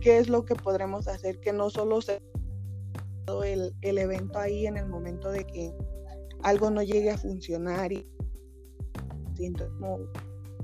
qué 0.00 0.18
es 0.18 0.28
lo 0.28 0.44
que 0.44 0.54
podremos 0.54 1.08
hacer, 1.08 1.40
que 1.40 1.52
no 1.52 1.70
solo 1.70 2.00
sea 2.00 2.20
el, 3.44 3.74
el 3.80 3.98
evento 3.98 4.38
ahí 4.38 4.66
en 4.66 4.76
el 4.76 4.86
momento 4.86 5.30
de 5.30 5.44
que 5.44 5.72
algo 6.42 6.70
no 6.70 6.82
llegue 6.82 7.10
a 7.10 7.18
funcionar 7.18 7.92
y 7.92 8.06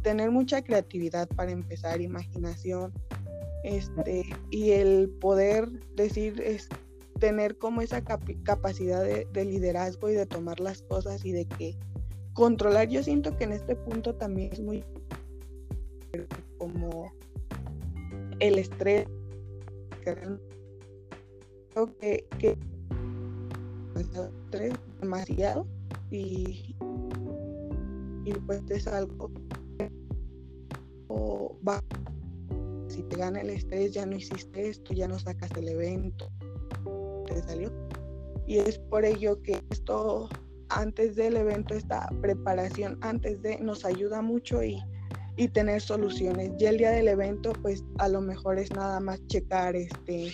tener 0.02 0.30
mucha 0.30 0.62
creatividad 0.62 1.28
para 1.28 1.50
empezar, 1.50 2.00
imaginación, 2.00 2.92
este, 3.64 4.24
y 4.50 4.70
el 4.70 5.08
poder 5.20 5.68
decir, 5.94 6.40
este, 6.40 6.76
tener 7.18 7.58
como 7.58 7.82
esa 7.82 8.02
capacidad 8.02 9.02
de, 9.02 9.44
liderazgo 9.44 10.10
y 10.10 10.14
de 10.14 10.26
tomar 10.26 10.60
las 10.60 10.82
cosas 10.82 11.24
y 11.24 11.32
de 11.32 11.46
que 11.46 11.76
controlar, 12.32 12.88
yo 12.88 13.02
siento 13.02 13.36
que 13.36 13.44
en 13.44 13.52
este 13.52 13.76
punto 13.76 14.14
también 14.14 14.52
es 14.52 14.60
muy 14.60 14.84
como 16.58 17.12
el 18.40 18.58
estrés. 18.58 19.06
Que, 22.00 22.26
que, 22.38 22.58
estrés 24.00 24.74
demasiado 25.00 25.66
y, 26.10 26.74
y 28.24 28.32
pues 28.46 28.62
es 28.68 28.86
algo 28.88 29.30
o 31.08 31.56
va 31.66 31.80
si 32.88 33.02
te 33.04 33.16
gana 33.16 33.40
el 33.40 33.50
estrés 33.50 33.92
ya 33.92 34.06
no 34.06 34.16
hiciste 34.16 34.68
esto 34.68 34.92
ya 34.92 35.08
no 35.08 35.18
sacas 35.18 35.50
el 35.56 35.68
evento 35.68 36.31
Y 38.46 38.58
es 38.58 38.78
por 38.78 39.04
ello 39.04 39.40
que 39.42 39.62
esto 39.70 40.28
antes 40.68 41.16
del 41.16 41.36
evento, 41.36 41.74
esta 41.74 42.08
preparación 42.20 42.98
antes 43.02 43.42
de 43.42 43.58
nos 43.58 43.84
ayuda 43.84 44.22
mucho 44.22 44.62
y, 44.62 44.82
y 45.36 45.48
tener 45.48 45.80
soluciones. 45.80 46.52
Y 46.58 46.66
el 46.66 46.78
día 46.78 46.90
del 46.90 47.08
evento, 47.08 47.52
pues 47.62 47.84
a 47.98 48.08
lo 48.08 48.20
mejor 48.20 48.58
es 48.58 48.70
nada 48.72 49.00
más 49.00 49.24
checar 49.26 49.76
este 49.76 50.32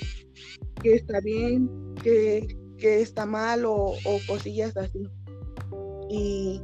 que 0.83 0.95
está 0.95 1.21
bien, 1.21 1.69
que, 2.02 2.57
que 2.76 3.00
está 3.00 3.26
mal 3.26 3.64
o, 3.64 3.75
o, 3.75 4.19
cosillas 4.26 4.76
así. 4.76 5.09
Y, 6.09 6.62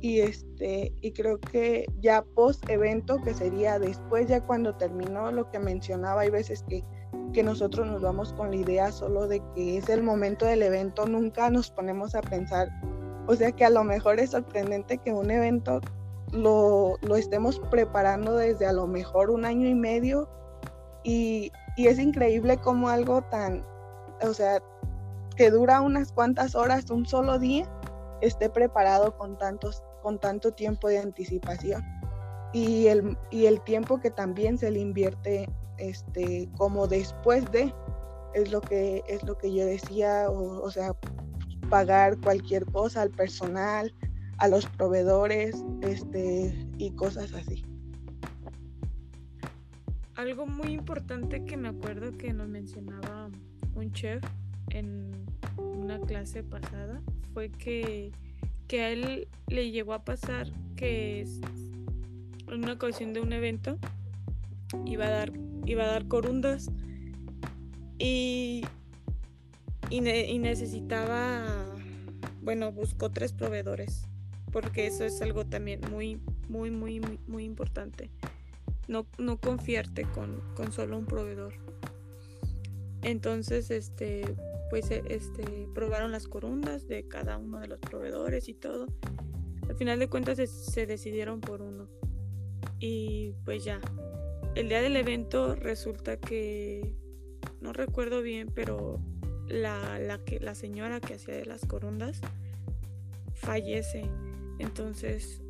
y 0.00 0.20
este, 0.20 0.92
y 1.00 1.12
creo 1.12 1.38
que 1.38 1.86
ya 2.00 2.24
post 2.34 2.68
evento, 2.68 3.18
que 3.22 3.34
sería 3.34 3.78
después, 3.78 4.26
ya 4.26 4.40
cuando 4.40 4.74
terminó 4.76 5.30
lo 5.30 5.50
que 5.50 5.58
mencionaba, 5.58 6.22
hay 6.22 6.30
veces 6.30 6.64
que 6.68 6.82
que 7.34 7.42
nosotros 7.42 7.86
nos 7.86 8.00
vamos 8.00 8.32
con 8.32 8.50
la 8.50 8.56
idea 8.56 8.90
solo 8.90 9.28
de 9.28 9.42
que 9.54 9.76
es 9.76 9.90
el 9.90 10.02
momento 10.02 10.46
del 10.46 10.62
evento, 10.62 11.04
nunca 11.04 11.50
nos 11.50 11.70
ponemos 11.70 12.14
a 12.14 12.22
pensar, 12.22 12.68
o 13.26 13.34
sea 13.34 13.52
que 13.52 13.66
a 13.66 13.70
lo 13.70 13.84
mejor 13.84 14.20
es 14.20 14.30
sorprendente 14.30 14.96
que 14.98 15.12
un 15.12 15.30
evento 15.30 15.80
lo, 16.32 16.96
estemos 17.16 17.60
preparando 17.70 18.36
desde 18.36 18.66
a 18.66 18.72
lo 18.72 18.86
mejor 18.86 19.30
un 19.30 19.44
año 19.44 19.68
y 19.68 19.74
medio 19.74 20.28
y, 21.02 21.52
es 21.76 21.98
increíble 21.98 22.56
como 22.58 22.88
algo 22.88 23.22
tan, 23.22 23.66
o 24.22 24.32
sea, 24.32 24.62
que 25.36 25.50
dura 25.50 25.80
unas 25.80 26.12
cuantas 26.12 26.54
horas, 26.54 26.88
un 26.88 27.04
solo 27.04 27.40
día, 27.40 27.68
esté 28.20 28.48
preparado 28.48 29.16
con, 29.18 29.36
tantos, 29.36 29.82
con 30.02 30.20
tanto 30.20 30.52
tiempo 30.52 30.86
de 30.86 30.98
anticipación. 30.98 31.84
Y 32.52 32.86
el, 32.86 33.18
y 33.32 33.46
el 33.46 33.60
tiempo 33.62 33.98
que 33.98 34.12
también 34.12 34.56
se 34.56 34.70
le 34.70 34.78
invierte 34.78 35.48
este, 35.78 36.48
como 36.56 36.86
después 36.86 37.50
de, 37.52 37.72
es 38.34 38.50
lo 38.50 38.60
que, 38.60 39.02
es 39.08 39.22
lo 39.24 39.36
que 39.36 39.54
yo 39.54 39.64
decía, 39.64 40.30
o, 40.30 40.70
sea, 40.70 40.94
pagar 41.68 42.18
cualquier 42.20 42.64
cosa 42.66 43.02
al 43.02 43.10
personal, 43.10 43.94
a 44.38 44.48
los 44.48 44.66
proveedores, 44.66 45.64
este, 45.82 46.54
y 46.78 46.90
cosas 46.92 47.32
así. 47.34 47.64
Algo 50.16 50.46
muy 50.46 50.72
importante 50.72 51.44
que 51.44 51.56
me 51.56 51.68
acuerdo 51.68 52.16
que 52.16 52.32
nos 52.32 52.48
mencionaba 52.48 53.30
un 53.74 53.92
chef 53.92 54.22
en 54.70 55.26
una 55.56 56.00
clase 56.00 56.42
pasada 56.42 57.02
fue 57.32 57.50
que, 57.50 58.12
que 58.68 58.82
a 58.82 58.90
él 58.90 59.28
le 59.48 59.70
llegó 59.70 59.92
a 59.92 60.04
pasar 60.04 60.48
que 60.76 61.26
en 62.48 62.62
una 62.62 62.74
ocasión 62.74 63.12
de 63.12 63.20
un 63.20 63.32
evento 63.32 63.78
iba 64.84 65.06
a 65.06 65.10
dar 65.10 65.32
iba 65.66 65.84
a 65.84 65.86
dar 65.86 66.08
corundas 66.08 66.70
y, 67.98 68.64
y, 69.90 70.00
necesitaba, 70.00 71.44
bueno, 72.42 72.72
buscó 72.72 73.10
tres 73.10 73.32
proveedores, 73.32 74.06
porque 74.52 74.86
eso 74.86 75.04
es 75.04 75.20
algo 75.22 75.46
también 75.46 75.80
muy, 75.90 76.20
muy, 76.48 76.70
muy, 76.70 77.00
muy, 77.26 77.44
importante. 77.44 78.10
No, 78.88 79.06
no 79.18 79.38
confiarte 79.38 80.02
con, 80.02 80.42
con 80.54 80.72
solo 80.72 80.98
un 80.98 81.06
proveedor. 81.06 81.54
Entonces, 83.02 83.70
este, 83.70 84.34
pues 84.70 84.90
e, 84.90 85.02
este, 85.08 85.68
probaron 85.74 86.10
las 86.10 86.26
corundas 86.26 86.88
de 86.88 87.06
cada 87.06 87.38
uno 87.38 87.60
de 87.60 87.68
los 87.68 87.78
proveedores 87.78 88.48
y 88.48 88.54
todo. 88.54 88.86
Al 89.68 89.76
final 89.76 89.98
de 89.98 90.08
cuentas 90.08 90.38
se, 90.48 90.86
decidieron 90.86 91.40
por 91.40 91.62
uno. 91.62 91.88
Y 92.80 93.34
pues 93.44 93.64
ya, 93.64 93.80
el 94.54 94.68
día 94.68 94.80
del 94.82 94.96
evento 94.96 95.54
resulta 95.56 96.16
que, 96.16 96.94
no 97.60 97.72
recuerdo 97.72 98.22
bien, 98.22 98.48
pero 98.54 99.00
la, 99.48 99.98
la, 99.98 100.18
que, 100.18 100.40
la 100.40 100.54
señora 100.54 101.00
que 101.00 101.14
hacía 101.14 101.34
de 101.34 101.46
las 101.46 101.64
corundas 101.66 102.20
fallece. 103.34 104.04
Entonces, 104.58 105.40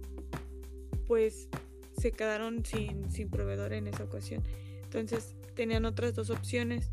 pues 1.06 1.48
se 1.98 2.12
quedaron 2.12 2.64
sin, 2.64 3.10
sin 3.10 3.30
proveedor 3.30 3.72
en 3.72 3.86
esa 3.86 4.04
ocasión. 4.04 4.42
Entonces 4.82 5.36
tenían 5.54 5.84
otras 5.84 6.14
dos 6.14 6.30
opciones. 6.30 6.90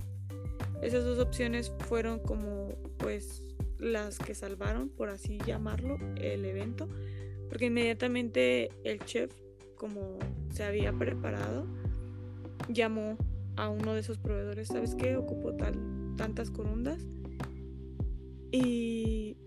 Esas 0.81 1.03
dos 1.05 1.19
opciones 1.19 1.71
fueron 1.87 2.19
como 2.19 2.69
pues 2.97 3.43
las 3.77 4.17
que 4.17 4.35
salvaron, 4.35 4.89
por 4.89 5.09
así 5.09 5.37
llamarlo, 5.45 5.97
el 6.17 6.45
evento. 6.45 6.87
Porque 7.49 7.65
inmediatamente 7.65 8.69
el 8.83 8.99
chef, 8.99 9.31
como 9.75 10.19
se 10.53 10.63
había 10.63 10.93
preparado, 10.93 11.67
llamó 12.73 13.17
a 13.55 13.69
uno 13.69 13.93
de 13.93 13.99
esos 13.99 14.17
proveedores. 14.17 14.67
¿Sabes 14.67 14.95
qué? 14.95 15.15
Ocupó 15.17 15.53
tal, 15.53 15.75
tantas 16.17 16.51
corundas. 16.51 17.07
Y, 18.51 19.37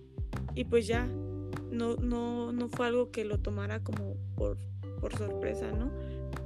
y 0.55 0.65
pues 0.65 0.87
ya, 0.87 1.07
no, 1.71 1.97
no, 1.97 2.53
no 2.53 2.69
fue 2.69 2.87
algo 2.87 3.11
que 3.11 3.25
lo 3.25 3.39
tomara 3.39 3.83
como 3.83 4.17
por, 4.35 4.57
por 5.01 5.17
sorpresa, 5.17 5.73
¿no? 5.73 5.91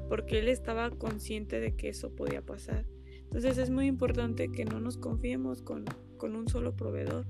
Porque 0.08 0.38
él 0.38 0.49
estaba 0.49 0.90
consciente 0.90 1.61
de 1.61 1.76
que 1.76 1.90
eso 1.90 2.11
podía 2.11 2.44
pasar. 2.44 2.85
Entonces 3.28 3.58
es 3.58 3.68
muy 3.68 3.87
importante 3.87 4.50
que 4.50 4.64
no 4.64 4.80
nos 4.80 4.97
confiemos 4.97 5.61
con, 5.61 5.85
un 6.23 6.49
solo 6.49 6.75
proveedor, 6.75 7.26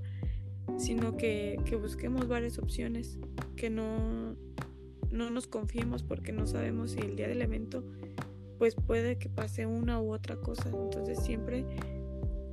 sino 0.77 1.17
que, 1.17 1.59
busquemos 1.81 2.27
varias 2.27 2.57
opciones, 2.57 3.19
que 3.57 3.69
no, 3.69 4.35
no 5.11 5.29
nos 5.29 5.47
confiemos 5.47 6.03
porque 6.03 6.31
no 6.31 6.47
sabemos 6.47 6.91
si 6.91 6.99
el 6.99 7.17
día 7.17 7.27
del 7.27 7.41
evento 7.41 7.83
pues 8.59 8.75
puede 8.75 9.17
que 9.17 9.29
pase 9.29 9.65
una 9.65 9.99
u 10.01 10.13
otra 10.13 10.35
cosa. 10.35 10.69
Entonces 10.69 11.19
siempre, 11.19 11.65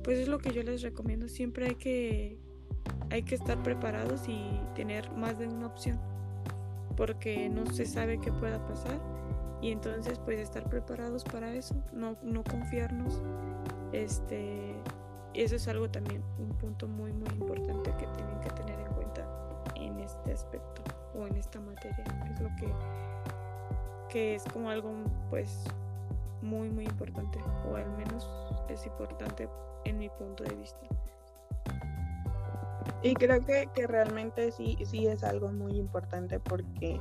pues 0.03 0.17
es 0.17 0.29
lo 0.29 0.39
que 0.39 0.51
yo 0.51 0.63
les 0.63 0.81
recomiendo, 0.81 1.27
siempre 1.27 1.67
hay 1.67 1.75
que, 1.75 2.39
hay 3.11 3.23
que 3.23 3.35
estar 3.35 3.61
preparados 3.61 4.27
y 4.27 4.59
tener 4.73 5.11
más 5.11 5.37
de 5.37 5.47
una 5.47 5.67
opción, 5.67 5.99
porque 6.95 7.49
no 7.49 7.65
se 7.67 7.85
sabe 7.85 8.19
qué 8.19 8.31
pueda 8.31 8.65
pasar 8.65 8.99
y 9.61 9.71
entonces 9.71 10.19
pues 10.19 10.39
estar 10.39 10.69
preparados 10.69 11.23
para 11.25 11.53
eso, 11.53 11.75
no, 11.91 12.15
no 12.23 12.43
confiarnos, 12.43 13.21
este, 13.91 14.75
eso 15.33 15.55
es 15.55 15.67
algo 15.67 15.89
también, 15.89 16.23
un 16.39 16.49
punto 16.57 16.87
muy 16.87 17.11
muy 17.11 17.29
importante 17.29 17.91
que 17.97 18.07
tienen 18.07 18.39
que 18.41 18.49
tener 18.51 18.79
en 18.79 18.93
cuenta 18.93 19.27
en 19.75 19.99
este 19.99 20.31
aspecto 20.31 20.83
o 21.15 21.27
en 21.27 21.35
esta 21.35 21.59
materia, 21.59 22.05
es 22.31 22.39
lo 22.39 22.49
que, 22.55 22.71
que 24.09 24.35
es 24.35 24.43
como 24.45 24.69
algo 24.69 24.93
pues 25.29 25.65
muy 26.41 26.69
muy 26.69 26.85
importante 26.85 27.39
o 27.69 27.75
al 27.75 27.89
menos 27.97 28.29
es 28.69 28.85
importante 28.85 29.49
en 29.85 29.97
mi 29.97 30.09
punto 30.09 30.43
de 30.43 30.55
vista. 30.55 30.79
Y 33.03 33.13
creo 33.13 33.45
que, 33.45 33.69
que 33.73 33.85
realmente 33.85 34.51
sí, 34.51 34.77
sí 34.85 35.07
es 35.07 35.23
algo 35.23 35.51
muy 35.51 35.77
importante 35.77 36.39
porque 36.39 36.99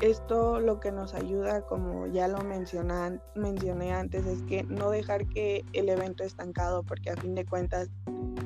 esto 0.00 0.60
lo 0.60 0.78
que 0.80 0.92
nos 0.92 1.14
ayuda, 1.14 1.62
como 1.62 2.06
ya 2.06 2.28
lo 2.28 2.38
mencionan, 2.44 3.20
mencioné 3.34 3.92
antes, 3.92 4.26
es 4.26 4.42
que 4.44 4.62
no 4.64 4.90
dejar 4.90 5.26
que 5.28 5.64
el 5.72 5.88
evento 5.88 6.22
estancado, 6.22 6.82
porque 6.84 7.10
a 7.10 7.16
fin 7.16 7.34
de 7.34 7.44
cuentas, 7.44 7.90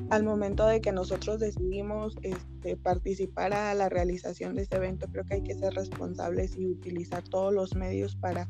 al 0.09 0.23
momento 0.23 0.65
de 0.65 0.81
que 0.81 0.91
nosotros 0.91 1.39
decidimos 1.39 2.15
este, 2.23 2.75
participar 2.75 3.53
a 3.53 3.73
la 3.75 3.89
realización 3.89 4.55
de 4.55 4.63
este 4.63 4.77
evento, 4.77 5.07
creo 5.11 5.25
que 5.25 5.35
hay 5.35 5.43
que 5.43 5.55
ser 5.55 5.73
responsables 5.73 6.57
y 6.57 6.65
utilizar 6.67 7.23
todos 7.23 7.53
los 7.53 7.75
medios 7.75 8.15
para 8.15 8.47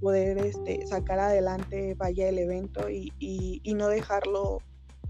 poder 0.00 0.38
este, 0.38 0.86
sacar 0.86 1.18
adelante 1.18 1.94
vaya 1.94 2.28
el 2.28 2.38
evento 2.38 2.88
y, 2.88 3.12
y, 3.18 3.60
y 3.62 3.74
no 3.74 3.88
dejarlo 3.88 4.58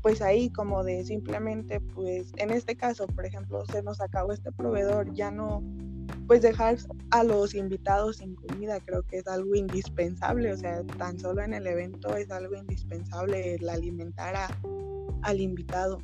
pues 0.02 0.22
ahí 0.22 0.50
como 0.50 0.82
de 0.82 1.04
simplemente 1.04 1.80
pues 1.80 2.32
en 2.36 2.50
este 2.50 2.76
caso 2.76 3.06
por 3.06 3.26
ejemplo 3.26 3.64
se 3.66 3.82
nos 3.82 4.00
acabó 4.00 4.32
este 4.32 4.50
proveedor 4.50 5.12
ya 5.12 5.30
no 5.30 5.62
pues 6.30 6.42
dejar 6.42 6.76
a 7.10 7.24
los 7.24 7.54
invitados 7.54 8.18
sin 8.18 8.36
comida 8.36 8.78
creo 8.78 9.02
que 9.02 9.18
es 9.18 9.26
algo 9.26 9.54
indispensable, 9.56 10.52
o 10.52 10.56
sea, 10.56 10.84
tan 10.96 11.18
solo 11.18 11.42
en 11.42 11.54
el 11.54 11.66
evento 11.66 12.14
es 12.14 12.30
algo 12.30 12.54
indispensable 12.54 13.56
el 13.56 13.68
alimentar 13.68 14.36
al 15.22 15.40
invitado. 15.40 15.98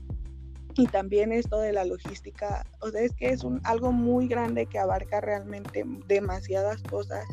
Y 0.75 0.89
también 0.89 1.31
esto 1.31 1.61
de 1.61 1.73
la 1.73 1.85
logística, 1.85 2.67
o 2.81 2.91
sea, 2.91 3.03
es 3.03 3.15
que 3.15 3.29
es 3.29 3.45
un, 3.45 3.61
algo 3.63 3.93
muy 3.93 4.27
grande 4.27 4.67
que 4.67 4.81
abarca 4.81 5.21
realmente 5.21 5.85
demasiadas 6.09 6.83
cosas, 6.83 7.25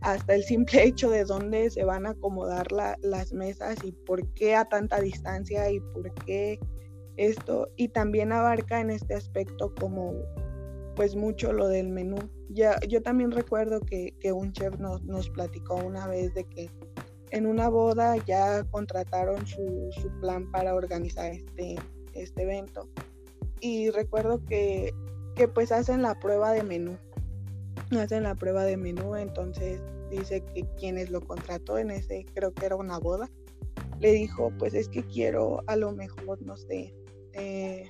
hasta 0.00 0.34
el 0.34 0.44
simple 0.44 0.84
hecho 0.84 1.10
de 1.10 1.24
dónde 1.24 1.70
se 1.70 1.84
van 1.84 2.06
a 2.06 2.10
acomodar 2.10 2.68
las 2.72 3.32
mesas 3.32 3.76
y 3.84 3.92
por 3.92 4.26
qué 4.34 4.54
a 4.54 4.64
tanta 4.64 5.00
distancia 5.00 5.70
y 5.70 5.80
por 5.80 6.12
qué 6.24 6.58
esto, 7.16 7.68
y 7.76 7.88
también 7.88 8.32
abarca 8.32 8.80
en 8.80 8.90
este 8.90 9.14
aspecto 9.14 9.74
como 9.74 10.14
pues 10.94 11.14
mucho 11.14 11.52
lo 11.52 11.68
del 11.68 11.88
menú. 11.88 12.16
Ya, 12.48 12.78
yo 12.88 13.02
también 13.02 13.30
recuerdo 13.30 13.80
que, 13.80 14.14
un 14.32 14.52
chef 14.52 14.78
nos, 14.78 15.04
nos, 15.04 15.28
platicó 15.30 15.76
una 15.76 16.06
vez 16.08 16.32
de 16.34 16.44
que 16.44 16.70
en 17.30 17.46
una 17.46 17.68
boda 17.68 18.16
ya 18.24 18.64
contrataron 18.70 19.46
su, 19.46 19.90
plan 20.20 20.50
para 20.50 20.74
organizar 20.74 21.30
este, 21.30 21.76
este 22.14 22.42
evento. 22.42 22.88
Y 23.60 23.90
recuerdo 23.90 24.44
que, 24.44 24.92
que 25.34 25.46
pues 25.46 25.70
hacen 25.72 26.02
la 26.02 26.18
prueba 26.18 26.52
de 26.52 26.62
menú. 26.62 26.96
Hacen 27.98 28.22
la 28.24 28.34
prueba 28.34 28.64
de 28.64 28.76
menú, 28.76 29.16
entonces 29.16 29.82
dice 30.10 30.42
que 30.54 30.64
quienes 30.78 31.10
lo 31.10 31.20
contrató 31.20 31.78
en 31.78 31.90
ese, 31.90 32.26
creo 32.34 32.52
que 32.52 32.66
era 32.66 32.76
una 32.76 32.98
boda, 32.98 33.30
le 34.00 34.12
dijo, 34.12 34.52
pues 34.58 34.74
es 34.74 34.88
que 34.88 35.02
quiero 35.04 35.62
a 35.66 35.76
lo 35.76 35.92
mejor, 35.92 36.40
no 36.42 36.56
sé, 36.56 36.94
eh, 37.32 37.84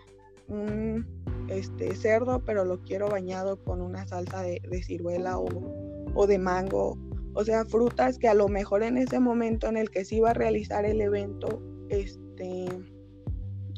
un 0.49 1.07
este 1.49 1.95
cerdo, 1.95 2.45
pero 2.45 2.65
lo 2.65 2.81
quiero 2.83 3.09
bañado 3.09 3.63
con 3.65 3.81
una 3.81 4.07
salsa 4.07 4.43
de, 4.43 4.61
ciruela 4.83 5.39
o, 5.39 6.27
de 6.27 6.39
mango. 6.39 6.99
O 7.35 7.45
sea, 7.45 7.65
frutas 7.65 8.19
que 8.19 8.29
a 8.29 8.35
lo 8.35 8.49
mejor 8.49 8.83
en 8.83 8.99
ese 8.99 9.21
momento 9.21 9.67
en 9.69 9.77
el 9.77 9.91
que 9.91 10.05
se 10.05 10.17
iba 10.17 10.31
a 10.31 10.35
realizar 10.35 10.85
el 10.85 11.01
evento, 11.01 11.63
este 11.89 12.67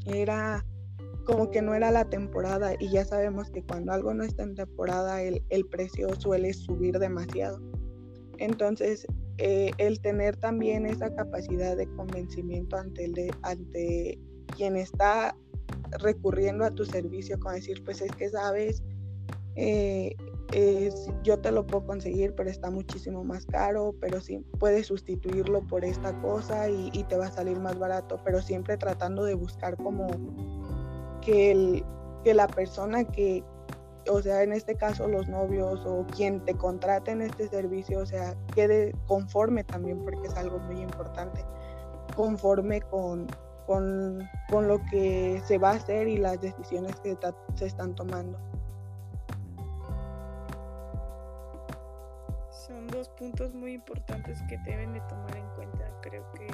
era 0.06 0.64
como 1.30 1.50
que 1.50 1.62
no 1.62 1.74
era 1.74 1.92
la 1.92 2.04
temporada 2.06 2.74
y 2.80 2.90
ya 2.90 3.04
sabemos 3.04 3.50
que 3.50 3.62
cuando 3.62 3.92
algo 3.92 4.12
no 4.12 4.24
está 4.24 4.42
en 4.42 4.56
temporada 4.56 5.22
el, 5.22 5.66
precio 5.70 6.08
suele 6.18 6.52
subir 6.52 6.98
demasiado. 6.98 7.60
Entonces, 8.38 9.06
eh, 9.38 9.70
el 9.78 10.00
tener 10.00 10.36
también 10.36 10.86
esa 10.86 11.14
capacidad 11.14 11.76
de 11.76 11.86
convencimiento 11.94 12.76
ante, 12.76 13.04
el 13.04 13.30
ante 13.42 14.18
quien 14.56 14.76
está 14.76 15.36
recurriendo 16.00 16.64
a 16.64 16.72
tu 16.72 16.84
servicio 16.84 17.38
con 17.38 17.54
decir, 17.54 17.84
pues 17.84 18.00
es 18.00 18.10
que 18.12 18.28
sabes, 18.28 18.82
eh, 19.54 20.16
yo 21.22 21.38
te 21.38 21.52
lo 21.52 21.64
puedo 21.64 21.86
conseguir, 21.86 22.34
pero 22.34 22.50
está 22.50 22.70
muchísimo 22.70 23.22
más 23.22 23.46
caro, 23.46 23.94
pero 24.00 24.20
sí 24.20 24.44
puedes 24.58 24.88
sustituirlo 24.88 25.64
por 25.66 25.84
esta 25.84 26.18
cosa 26.20 26.68
y, 26.68 26.90
te 27.08 27.16
va 27.16 27.26
a 27.26 27.30
salir 27.30 27.60
más 27.60 27.78
barato, 27.78 28.20
pero 28.24 28.42
siempre 28.42 28.76
tratando 28.76 29.24
de 29.24 29.34
buscar 29.34 29.76
como 29.76 30.08
que, 31.20 31.50
el, 31.52 31.84
que 32.24 32.34
la 32.34 32.46
persona 32.46 33.04
que, 33.04 33.44
o 34.08 34.20
sea, 34.20 34.42
en 34.42 34.52
este 34.52 34.74
caso 34.74 35.08
los 35.08 35.28
novios 35.28 35.84
o 35.86 36.06
quien 36.06 36.44
te 36.44 36.54
contrate 36.54 37.12
en 37.12 37.22
este 37.22 37.48
servicio, 37.48 38.00
o 38.00 38.06
sea, 38.06 38.34
quede 38.54 38.92
conforme 39.06 39.64
también, 39.64 40.02
porque 40.04 40.26
es 40.26 40.36
algo 40.36 40.58
muy 40.58 40.80
importante, 40.80 41.44
conforme 42.16 42.80
con, 42.82 43.26
con, 43.66 44.66
lo 44.66 44.80
que 44.90 45.40
se 45.46 45.58
va 45.58 45.70
a 45.70 45.74
hacer 45.74 46.08
y 46.08 46.16
las 46.16 46.40
decisiones 46.40 46.98
que 47.00 47.16
se 47.54 47.66
están 47.66 47.94
tomando. 47.94 48.38
Son 52.50 52.88
dos 52.88 53.08
puntos 53.10 53.54
muy 53.54 53.74
importantes 53.74 54.42
que 54.48 54.58
deben 54.58 54.92
de 54.92 55.00
tomar 55.02 55.36
en 55.36 55.46
cuenta. 55.54 55.84
Creo 56.02 56.24
que, 56.32 56.48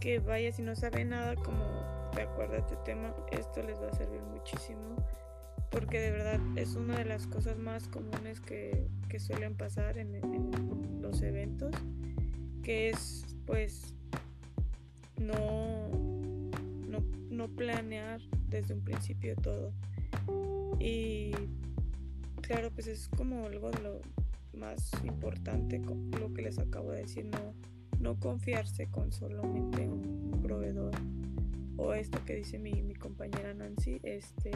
que 0.00 0.18
vaya, 0.20 0.52
si 0.52 0.62
no 0.62 0.76
saben 0.76 1.08
nada 1.10 1.34
como 1.36 1.64
de 2.14 2.22
acuerdo 2.22 2.54
a 2.54 2.58
este 2.58 2.76
tema, 2.84 3.14
esto 3.32 3.62
les 3.62 3.80
va 3.80 3.88
a 3.88 3.92
servir 3.94 4.22
muchísimo 4.22 4.96
porque 5.74 5.98
de 6.00 6.12
verdad 6.12 6.40
es 6.54 6.76
una 6.76 6.98
de 6.98 7.04
las 7.04 7.26
cosas 7.26 7.58
más 7.58 7.88
comunes 7.88 8.40
que, 8.40 8.86
que 9.08 9.18
suelen 9.18 9.56
pasar 9.56 9.98
en, 9.98 10.20
los 11.02 11.20
eventos, 11.20 11.74
que 12.62 12.90
es 12.90 13.36
pues 13.44 13.96
no, 15.20 15.90
no, 17.28 17.48
planear 17.48 18.20
desde 18.48 18.74
un 18.74 18.80
principio 18.82 19.34
todo. 19.34 19.72
Y 20.78 21.32
claro, 22.40 22.70
pues 22.70 22.86
es 22.86 23.08
como 23.08 23.44
algo 23.44 23.70
de 23.72 23.82
lo 23.82 24.00
más 24.56 24.92
importante, 25.04 25.82
lo 26.18 26.32
que 26.32 26.42
les 26.42 26.58
acabo 26.58 26.92
de 26.92 27.02
decir, 27.02 27.26
no, 27.26 27.52
no 27.98 28.18
confiarse 28.20 28.86
con 28.86 29.12
solamente 29.12 29.88
un 29.88 30.40
proveedor, 30.40 30.92
o 31.76 31.94
esto 31.94 32.24
que 32.24 32.36
dice 32.36 32.58
mi, 32.58 32.82
mi 32.82 32.94
compañera 32.94 33.54
Nancy, 33.54 34.00
este 34.02 34.50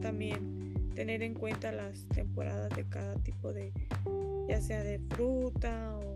también 0.00 0.90
tener 0.94 1.22
en 1.22 1.34
cuenta 1.34 1.72
las 1.72 2.06
temporadas 2.08 2.74
de 2.76 2.88
cada 2.88 3.14
tipo 3.16 3.52
de, 3.52 3.72
ya 4.48 4.60
sea 4.60 4.82
de 4.82 4.98
fruta 4.98 5.98
o 5.98 6.14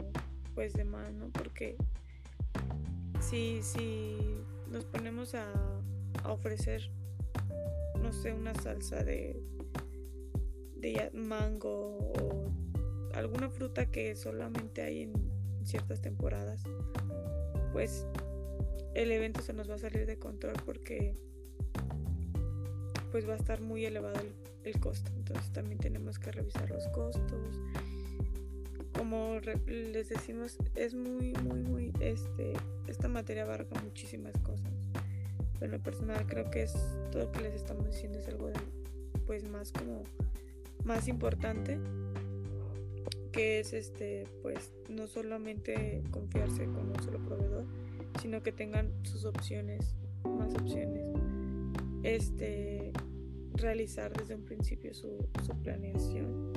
pues 0.55 0.73
demás, 0.73 1.13
¿no? 1.15 1.31
Porque 1.31 1.77
si, 3.21 3.63
si 3.63 4.17
nos 4.71 4.85
ponemos 4.85 5.35
a, 5.35 5.47
a 6.23 6.33
ofrecer, 6.33 6.91
no 8.03 8.13
sé, 8.13 8.33
una 8.33 8.55
salsa 8.55 9.03
de, 9.05 9.41
de 10.77 11.11
mango 11.15 11.99
o 11.99 12.53
alguna 13.15 13.49
fruta 13.49 13.87
que 13.87 14.15
solamente 14.17 14.83
hay 14.83 15.03
en 15.03 15.13
ciertas 15.65 16.01
temporadas, 16.01 16.63
pues 17.73 18.07
el 18.97 19.13
evento 19.13 19.43
se 19.43 19.53
nos 19.53 19.69
va 19.69 19.75
a 19.75 19.79
salir 19.79 20.07
de 20.07 20.19
control 20.19 20.55
porque 20.65 21.15
pues 23.13 23.29
va 23.29 23.35
a 23.35 23.37
estar 23.37 23.61
muy 23.61 23.85
elevado 23.85 24.19
el, 24.65 24.81
costo. 24.81 25.13
Entonces 25.17 25.53
también 25.53 25.79
tenemos 25.79 26.19
que 26.19 26.33
revisar 26.33 26.69
los 26.71 26.89
costos. 26.89 27.61
Como 28.97 29.39
les 29.67 30.09
decimos, 30.09 30.57
es 30.75 30.95
muy, 30.95 31.35
muy, 31.35 31.61
muy, 31.61 31.93
este, 32.01 32.55
esta 32.89 33.09
materia 33.09 33.45
abarca 33.45 33.81
muchísimas 33.83 34.33
cosas. 34.39 34.73
Pero 35.53 35.67
en 35.67 35.73
lo 35.73 35.83
personal 35.83 36.27
creo 36.27 36.51
que 36.51 36.63
es 36.63 36.75
todo 37.13 37.25
lo 37.25 37.33
que 37.33 37.43
les 37.43 37.55
estamos 37.55 37.87
diciendo 37.87 38.19
es 38.19 38.27
algo 38.27 38.49
de, 38.49 38.55
pues 39.27 39.49
más 39.49 39.73
como, 39.73 40.03
más 40.85 41.07
importante 41.07 41.79
que 43.31 43.61
es 43.61 43.75
este 43.75 44.25
pues 44.41 44.73
no 44.89 45.07
solamente 45.07 46.03
confiarse 46.11 46.65
con 46.65 46.89
un 46.89 47.03
solo 47.03 47.19
proveedor 47.19 47.67
sino 48.21 48.43
que 48.43 48.53
tengan 48.53 48.93
sus 49.05 49.25
opciones 49.25 49.97
más 50.25 50.55
opciones. 50.55 51.09
Este 52.03 52.93
realizar 53.55 54.13
desde 54.13 54.35
un 54.35 54.45
principio 54.45 54.93
su, 54.95 55.29
su 55.45 55.53
planeación. 55.63 56.53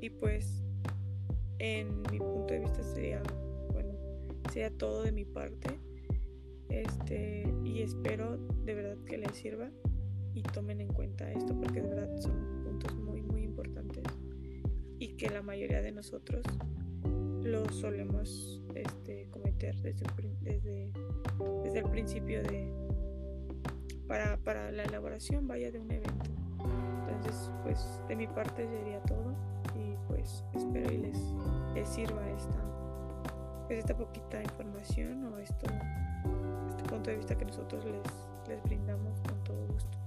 Y 0.00 0.10
pues 0.10 0.62
en 1.58 2.02
mi 2.10 2.18
punto 2.18 2.52
de 2.52 2.60
vista 2.60 2.82
sería 2.82 3.22
bueno 3.72 3.94
sería 4.52 4.70
todo 4.70 5.02
de 5.02 5.12
mi 5.12 5.24
parte. 5.24 5.78
Este 6.68 7.46
y 7.64 7.82
espero 7.82 8.38
de 8.64 8.74
verdad 8.74 8.98
que 9.04 9.18
les 9.18 9.32
sirva 9.36 9.70
y 10.34 10.42
tomen 10.42 10.80
en 10.80 10.88
cuenta 10.88 11.30
esto 11.32 11.58
porque 11.58 11.80
de 11.80 11.88
verdad 11.88 12.16
son 12.18 12.62
puntos 12.62 12.94
muy 12.96 13.22
muy 13.22 13.42
importantes 13.42 14.04
y 14.98 15.16
que 15.16 15.30
la 15.30 15.42
mayoría 15.42 15.80
de 15.80 15.92
nosotros 15.92 16.44
lo 17.46 17.68
solemos 17.70 18.60
este, 18.74 19.28
cometer 19.30 19.76
desde, 19.76 20.04
desde, 20.42 20.92
desde, 21.62 21.78
el 21.78 21.90
principio 21.90 22.42
de 22.42 22.72
para, 24.06 24.36
para 24.38 24.70
la 24.72 24.84
elaboración 24.84 25.46
vaya 25.46 25.70
de 25.70 25.78
un 25.80 25.90
evento. 25.90 26.30
Entonces 27.08 27.50
pues 27.62 28.00
de 28.08 28.16
mi 28.16 28.26
parte 28.26 28.66
sería 28.66 29.00
todo 29.02 29.34
y 29.74 29.96
pues 30.08 30.44
espero 30.54 30.92
y 30.92 30.98
les, 30.98 31.18
les 31.74 31.88
sirva 31.88 32.28
esta 32.30 33.66
pues, 33.66 33.78
esta 33.78 33.96
poquita 33.96 34.42
información 34.42 35.24
o 35.24 35.38
esto 35.38 35.66
este 36.68 36.82
punto 36.84 37.10
de 37.10 37.16
vista 37.16 37.36
que 37.36 37.44
nosotros 37.44 37.84
les, 37.84 38.48
les 38.48 38.62
brindamos 38.64 39.20
con 39.20 39.44
todo 39.44 39.66
gusto. 39.68 39.98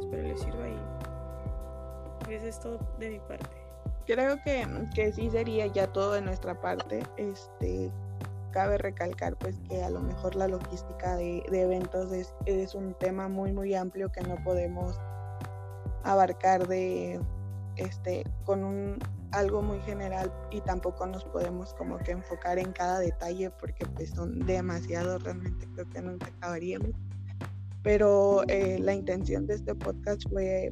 Espero 0.00 0.22
les 0.22 0.40
sirva 0.40 0.68
y 2.28 2.34
eso 2.34 2.46
es 2.46 2.60
todo 2.60 2.78
de 2.98 3.10
mi 3.10 3.18
parte 3.20 3.61
creo 4.14 4.42
que, 4.42 4.66
que 4.94 5.12
sí 5.12 5.30
sería 5.30 5.66
ya 5.66 5.86
todo 5.86 6.12
de 6.12 6.22
nuestra 6.22 6.60
parte. 6.60 7.02
Este, 7.16 7.90
cabe 8.52 8.78
recalcar 8.78 9.36
pues 9.38 9.58
que 9.68 9.82
a 9.82 9.90
lo 9.90 10.00
mejor 10.00 10.36
la 10.36 10.46
logística 10.46 11.16
de, 11.16 11.42
eventos 11.50 12.12
es, 12.12 12.34
es, 12.46 12.74
un 12.74 12.94
tema 12.94 13.28
muy 13.28 13.52
muy 13.52 13.74
amplio 13.74 14.12
que 14.12 14.20
no 14.20 14.36
podemos 14.44 15.00
abarcar 16.04 16.68
de 16.68 17.18
este 17.76 18.24
con 18.44 18.62
un 18.62 18.98
algo 19.32 19.62
muy 19.62 19.80
general 19.80 20.30
y 20.50 20.60
tampoco 20.60 21.06
nos 21.06 21.24
podemos 21.24 21.72
como 21.74 21.96
que 21.98 22.12
enfocar 22.12 22.58
en 22.58 22.72
cada 22.72 22.98
detalle 22.98 23.50
porque 23.50 23.86
pues 23.86 24.10
son 24.10 24.40
demasiados 24.40 25.22
realmente 25.22 25.66
creo 25.74 25.88
que 25.88 26.02
nunca 26.02 26.26
acabaríamos 26.26 26.90
pero 27.82 28.42
eh, 28.48 28.78
la 28.78 28.92
intención 28.94 29.46
de 29.46 29.54
este 29.54 29.74
podcast 29.74 30.28
fue 30.28 30.70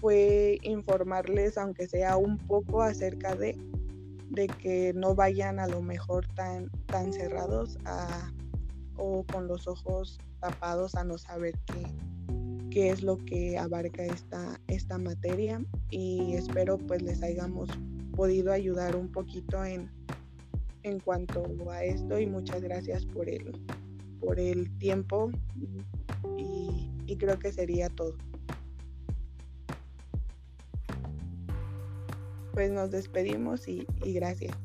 fue 0.00 0.58
informarles, 0.62 1.58
aunque 1.58 1.86
sea 1.86 2.16
un 2.16 2.38
poco, 2.38 2.82
acerca 2.82 3.34
de, 3.34 3.56
de 4.30 4.46
que 4.46 4.92
no 4.94 5.14
vayan 5.14 5.58
a 5.58 5.66
lo 5.66 5.82
mejor 5.82 6.26
tan, 6.34 6.70
tan 6.86 7.12
cerrados 7.12 7.78
a, 7.84 8.32
o 8.96 9.24
con 9.24 9.46
los 9.46 9.68
ojos 9.68 10.18
tapados 10.40 10.94
a 10.94 11.04
no 11.04 11.18
saber 11.18 11.54
qué, 11.66 11.86
qué 12.70 12.90
es 12.90 13.02
lo 13.02 13.18
que 13.18 13.58
abarca 13.58 14.04
esta, 14.04 14.58
esta 14.68 14.98
materia. 14.98 15.62
Y 15.90 16.34
espero 16.34 16.78
pues 16.78 17.02
les 17.02 17.22
hayamos 17.22 17.68
podido 18.16 18.52
ayudar 18.52 18.96
un 18.96 19.10
poquito 19.12 19.64
en, 19.64 19.90
en 20.82 21.00
cuanto 21.00 21.44
a 21.70 21.84
esto. 21.84 22.18
Y 22.18 22.26
muchas 22.26 22.62
gracias 22.62 23.04
por 23.04 23.28
el, 23.28 23.52
por 24.20 24.40
el 24.40 24.70
tiempo. 24.78 25.30
Y, 26.38 26.90
y 27.06 27.16
creo 27.16 27.38
que 27.38 27.52
sería 27.52 27.88
todo. 27.90 28.16
pues 32.52 32.70
nos 32.70 32.90
despedimos 32.90 33.68
y, 33.68 33.86
gracias. 34.04 34.56